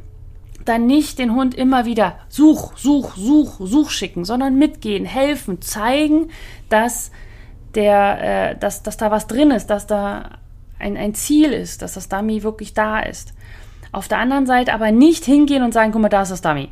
Dann 0.67 0.85
nicht 0.85 1.17
den 1.17 1.33
Hund 1.33 1.55
immer 1.55 1.85
wieder 1.85 2.17
such, 2.27 2.75
such, 2.75 3.15
such, 3.15 3.55
such 3.59 3.89
schicken, 3.89 4.25
sondern 4.25 4.57
mitgehen, 4.57 5.05
helfen, 5.05 5.61
zeigen, 5.61 6.29
dass, 6.67 7.11
der, 7.73 8.51
äh, 8.51 8.57
dass, 8.57 8.83
dass 8.83 8.97
da 8.97 9.09
was 9.09 9.27
drin 9.27 9.51
ist, 9.51 9.67
dass 9.67 9.87
da 9.87 10.39
ein, 10.77 10.97
ein 10.97 11.13
Ziel 11.13 11.53
ist, 11.53 11.81
dass 11.81 11.93
das 11.93 12.09
Dummy 12.09 12.43
wirklich 12.43 12.73
da 12.73 12.99
ist. 12.99 13.33
Auf 13.93 14.09
der 14.09 14.17
anderen 14.17 14.45
Seite 14.45 14.73
aber 14.73 14.91
nicht 14.91 15.23
hingehen 15.23 15.63
und 15.63 15.73
sagen, 15.73 15.93
guck 15.93 16.01
mal, 16.01 16.09
da 16.09 16.23
ist 16.23 16.31
das 16.31 16.41
Dummy. 16.41 16.69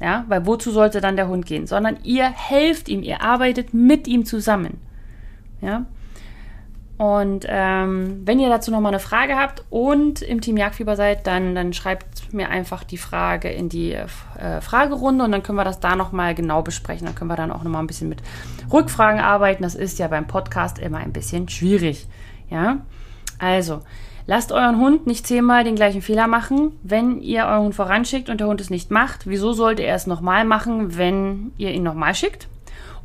Ja, 0.00 0.24
weil 0.28 0.44
wozu 0.46 0.70
sollte 0.70 1.00
dann 1.00 1.16
der 1.16 1.28
Hund 1.28 1.46
gehen? 1.46 1.66
Sondern 1.66 1.98
ihr 2.02 2.24
helft 2.24 2.88
ihm, 2.88 3.02
ihr 3.02 3.22
arbeitet 3.22 3.72
mit 3.72 4.06
ihm 4.06 4.26
zusammen. 4.26 4.80
Ja. 5.62 5.86
Und 7.00 7.46
ähm, 7.48 8.20
wenn 8.26 8.40
ihr 8.40 8.50
dazu 8.50 8.70
nochmal 8.70 8.92
eine 8.92 9.00
Frage 9.00 9.34
habt 9.34 9.64
und 9.70 10.20
im 10.20 10.42
Team 10.42 10.58
Jagdfieber 10.58 10.96
seid, 10.96 11.26
dann, 11.26 11.54
dann 11.54 11.72
schreibt 11.72 12.30
mir 12.34 12.50
einfach 12.50 12.84
die 12.84 12.98
Frage 12.98 13.48
in 13.48 13.70
die 13.70 13.94
äh, 13.94 14.60
Fragerunde 14.60 15.24
und 15.24 15.32
dann 15.32 15.42
können 15.42 15.56
wir 15.56 15.64
das 15.64 15.80
da 15.80 15.96
nochmal 15.96 16.34
genau 16.34 16.60
besprechen. 16.60 17.06
Dann 17.06 17.14
können 17.14 17.30
wir 17.30 17.36
dann 17.36 17.52
auch 17.52 17.62
nochmal 17.62 17.82
ein 17.82 17.86
bisschen 17.86 18.10
mit 18.10 18.20
Rückfragen 18.70 19.18
arbeiten. 19.18 19.62
Das 19.62 19.74
ist 19.74 19.98
ja 19.98 20.08
beim 20.08 20.26
Podcast 20.26 20.78
immer 20.78 20.98
ein 20.98 21.14
bisschen 21.14 21.48
schwierig. 21.48 22.06
Ja, 22.50 22.82
also 23.38 23.80
Lasst 24.26 24.52
euren 24.52 24.78
Hund 24.78 25.06
nicht 25.06 25.26
zehnmal 25.26 25.64
den 25.64 25.74
gleichen 25.74 26.02
Fehler 26.02 26.26
machen, 26.26 26.72
wenn 26.82 27.20
ihr 27.20 27.46
euren 27.46 27.64
Hund 27.64 27.74
voranschickt 27.74 28.28
und 28.28 28.38
der 28.38 28.46
Hund 28.46 28.60
es 28.60 28.70
nicht 28.70 28.90
macht. 28.90 29.26
Wieso 29.26 29.54
sollte 29.54 29.82
er 29.82 29.96
es 29.96 30.06
nochmal 30.06 30.44
machen, 30.44 30.98
wenn 30.98 31.50
ihr 31.56 31.72
ihn 31.72 31.82
nochmal 31.82 32.14
schickt? 32.14 32.46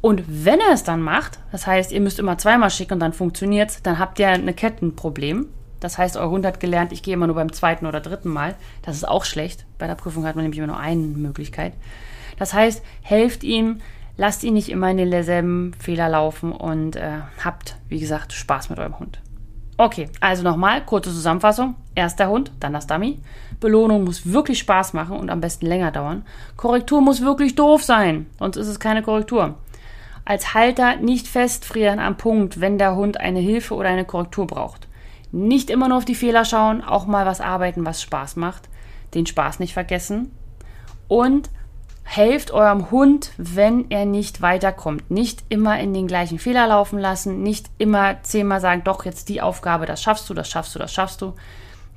Und 0.05 0.23
wenn 0.27 0.59
er 0.59 0.71
es 0.71 0.83
dann 0.83 1.01
macht, 1.01 1.39
das 1.51 1.65
heißt, 1.65 1.91
ihr 1.91 1.99
müsst 1.99 2.19
immer 2.19 2.37
zweimal 2.37 2.69
schicken 2.69 2.93
und 2.93 2.99
dann 2.99 3.11
funktioniert 3.11 3.71
es, 3.71 3.81
dann 3.81 3.97
habt 3.97 4.19
ihr 4.19 4.27
ein 4.27 4.55
Kettenproblem. 4.55 5.47
Das 5.79 5.97
heißt, 5.97 6.15
euer 6.15 6.29
Hund 6.29 6.45
hat 6.45 6.59
gelernt, 6.59 6.91
ich 6.91 7.01
gehe 7.01 7.15
immer 7.15 7.25
nur 7.25 7.35
beim 7.35 7.51
zweiten 7.51 7.87
oder 7.87 8.01
dritten 8.01 8.29
Mal. 8.29 8.53
Das 8.83 8.95
ist 8.97 9.07
auch 9.07 9.25
schlecht. 9.25 9.65
Bei 9.79 9.87
der 9.87 9.95
Prüfung 9.95 10.27
hat 10.27 10.35
man 10.35 10.43
nämlich 10.43 10.59
immer 10.59 10.67
nur 10.67 10.77
eine 10.77 11.01
Möglichkeit. 11.01 11.73
Das 12.37 12.53
heißt, 12.53 12.83
helft 13.01 13.43
ihm, 13.43 13.81
lasst 14.15 14.43
ihn 14.43 14.53
nicht 14.53 14.69
immer 14.69 14.91
in 14.91 14.97
denselben 15.09 15.73
Fehler 15.79 16.07
laufen 16.07 16.51
und 16.51 16.97
äh, 16.97 17.21
habt, 17.43 17.75
wie 17.89 17.99
gesagt, 17.99 18.31
Spaß 18.31 18.69
mit 18.69 18.77
eurem 18.77 18.99
Hund. 18.99 19.19
Okay, 19.77 20.07
also 20.21 20.43
nochmal, 20.43 20.85
kurze 20.85 21.09
Zusammenfassung. 21.09 21.73
Erst 21.95 22.19
der 22.19 22.29
Hund, 22.29 22.51
dann 22.59 22.73
das 22.73 22.85
Dummy. 22.85 23.17
Belohnung 23.59 24.03
muss 24.03 24.31
wirklich 24.31 24.59
Spaß 24.59 24.93
machen 24.93 25.17
und 25.17 25.31
am 25.31 25.41
besten 25.41 25.65
länger 25.65 25.91
dauern. 25.91 26.23
Korrektur 26.57 27.01
muss 27.01 27.21
wirklich 27.23 27.55
doof 27.55 27.83
sein, 27.83 28.27
sonst 28.37 28.57
ist 28.57 28.67
es 28.67 28.79
keine 28.79 29.01
Korrektur. 29.01 29.55
Als 30.25 30.55
Halter 30.55 30.95
nicht 30.95 31.27
festfrieren 31.27 31.99
am 31.99 32.17
Punkt, 32.17 32.59
wenn 32.59 32.79
der 32.79 32.95
Hund 32.95 33.19
eine 33.19 33.39
Hilfe 33.39 33.75
oder 33.75 33.89
eine 33.89 34.05
Korrektur 34.05 34.47
braucht. 34.47 34.87
Nicht 35.31 35.69
immer 35.69 35.87
nur 35.87 35.99
auf 35.99 36.05
die 36.05 36.15
Fehler 36.15 36.45
schauen, 36.45 36.83
auch 36.83 37.05
mal 37.05 37.25
was 37.25 37.41
arbeiten, 37.41 37.85
was 37.85 38.01
Spaß 38.01 38.35
macht. 38.35 38.67
Den 39.13 39.27
Spaß 39.27 39.59
nicht 39.59 39.73
vergessen. 39.73 40.31
Und 41.07 41.51
helft 42.03 42.51
eurem 42.51 42.91
Hund, 42.91 43.31
wenn 43.37 43.89
er 43.91 44.05
nicht 44.05 44.41
weiterkommt. 44.41 45.11
Nicht 45.11 45.43
immer 45.49 45.79
in 45.79 45.93
den 45.93 46.07
gleichen 46.07 46.39
Fehler 46.39 46.67
laufen 46.67 46.99
lassen, 46.99 47.43
nicht 47.43 47.69
immer 47.77 48.23
zehnmal 48.23 48.61
sagen, 48.61 48.83
doch 48.83 49.05
jetzt 49.05 49.29
die 49.29 49.41
Aufgabe, 49.41 49.85
das 49.85 50.01
schaffst 50.01 50.29
du, 50.29 50.33
das 50.33 50.49
schaffst 50.49 50.73
du, 50.73 50.79
das 50.79 50.93
schaffst 50.93 51.21
du, 51.21 51.33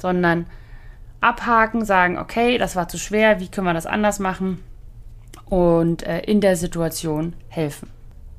sondern 0.00 0.46
abhaken, 1.20 1.84
sagen, 1.84 2.18
okay, 2.18 2.58
das 2.58 2.74
war 2.74 2.88
zu 2.88 2.98
schwer, 2.98 3.40
wie 3.40 3.48
können 3.48 3.66
wir 3.66 3.74
das 3.74 3.86
anders 3.86 4.18
machen 4.18 4.62
und 5.46 6.02
äh, 6.04 6.20
in 6.20 6.40
der 6.40 6.56
Situation 6.56 7.34
helfen. 7.48 7.90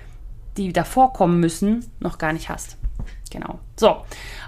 die 0.57 0.73
davor 0.73 1.13
kommen 1.13 1.39
müssen, 1.39 1.85
noch 1.99 2.17
gar 2.17 2.33
nicht 2.33 2.49
hast. 2.49 2.77
Genau. 3.33 3.57
So, 3.75 3.97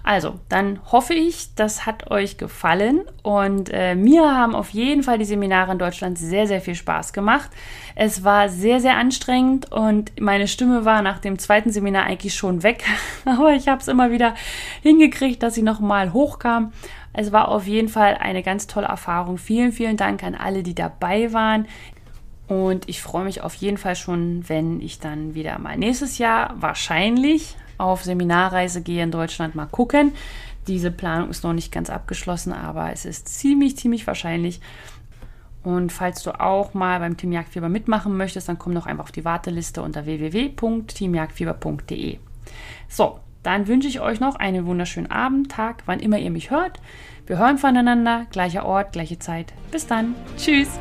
also, 0.03 0.35
dann 0.47 0.79
hoffe 0.91 1.15
ich, 1.15 1.55
das 1.55 1.87
hat 1.87 2.11
euch 2.11 2.37
gefallen 2.37 3.01
und 3.23 3.71
äh, 3.73 3.95
mir 3.95 4.21
haben 4.21 4.53
auf 4.53 4.69
jeden 4.69 5.01
Fall 5.01 5.17
die 5.17 5.25
Seminare 5.25 5.71
in 5.71 5.79
Deutschland 5.79 6.19
sehr, 6.19 6.45
sehr 6.45 6.61
viel 6.61 6.75
Spaß 6.75 7.11
gemacht. 7.11 7.49
Es 7.95 8.23
war 8.23 8.47
sehr, 8.47 8.79
sehr 8.79 8.95
anstrengend 8.97 9.71
und 9.71 10.21
meine 10.21 10.47
Stimme 10.47 10.85
war 10.85 11.01
nach 11.01 11.17
dem 11.17 11.39
zweiten 11.39 11.71
Seminar 11.71 12.03
eigentlich 12.03 12.35
schon 12.35 12.61
weg, 12.61 12.83
aber 13.25 13.53
ich 13.53 13.67
habe 13.67 13.81
es 13.81 13.87
immer 13.87 14.11
wieder 14.11 14.35
hingekriegt, 14.83 15.41
dass 15.41 15.55
sie 15.55 15.63
nochmal 15.63 16.13
hochkam. 16.13 16.71
Es 17.11 17.31
war 17.31 17.47
auf 17.47 17.65
jeden 17.65 17.89
Fall 17.89 18.19
eine 18.19 18.43
ganz 18.43 18.67
tolle 18.67 18.85
Erfahrung. 18.87 19.39
Vielen, 19.39 19.71
vielen 19.71 19.97
Dank 19.97 20.23
an 20.23 20.35
alle, 20.35 20.61
die 20.61 20.75
dabei 20.75 21.33
waren. 21.33 21.65
Und 22.47 22.87
ich 22.87 23.01
freue 23.01 23.23
mich 23.23 23.41
auf 23.41 23.55
jeden 23.55 23.77
Fall 23.77 23.95
schon, 23.95 24.47
wenn 24.47 24.79
ich 24.79 24.99
dann 24.99 25.33
wieder 25.33 25.57
mal 25.57 25.75
nächstes 25.75 26.19
Jahr 26.19 26.53
wahrscheinlich 26.59 27.55
auf 27.77 28.03
Seminarreise 28.03 28.81
gehe 28.81 29.03
in 29.03 29.11
Deutschland, 29.11 29.55
mal 29.55 29.67
gucken. 29.67 30.11
Diese 30.67 30.91
Planung 30.91 31.29
ist 31.29 31.43
noch 31.43 31.53
nicht 31.53 31.71
ganz 31.71 31.89
abgeschlossen, 31.89 32.51
aber 32.53 32.91
es 32.91 33.05
ist 33.05 33.29
ziemlich, 33.29 33.77
ziemlich 33.77 34.05
wahrscheinlich. 34.07 34.59
Und 35.63 35.91
falls 35.91 36.23
du 36.23 36.39
auch 36.39 36.73
mal 36.73 36.99
beim 36.99 37.17
Team 37.17 37.31
Jagdfieber 37.31 37.69
mitmachen 37.69 38.17
möchtest, 38.17 38.49
dann 38.49 38.59
komm 38.59 38.75
doch 38.75 38.85
einfach 38.85 39.05
auf 39.05 39.11
die 39.11 39.25
Warteliste 39.25 39.81
unter 39.81 40.05
www.teamjagdfieber.de. 40.05 42.19
So, 42.87 43.19
dann 43.41 43.67
wünsche 43.67 43.87
ich 43.87 43.99
euch 43.99 44.19
noch 44.19 44.35
einen 44.35 44.65
wunderschönen 44.65 45.11
Abend, 45.11 45.51
Tag, 45.51 45.83
wann 45.85 45.99
immer 45.99 46.19
ihr 46.19 46.31
mich 46.31 46.51
hört. 46.51 46.79
Wir 47.25 47.39
hören 47.39 47.57
voneinander, 47.57 48.27
gleicher 48.31 48.65
Ort, 48.65 48.91
gleiche 48.91 49.17
Zeit. 49.17 49.53
Bis 49.71 49.87
dann. 49.87 50.13
Tschüss. 50.37 50.79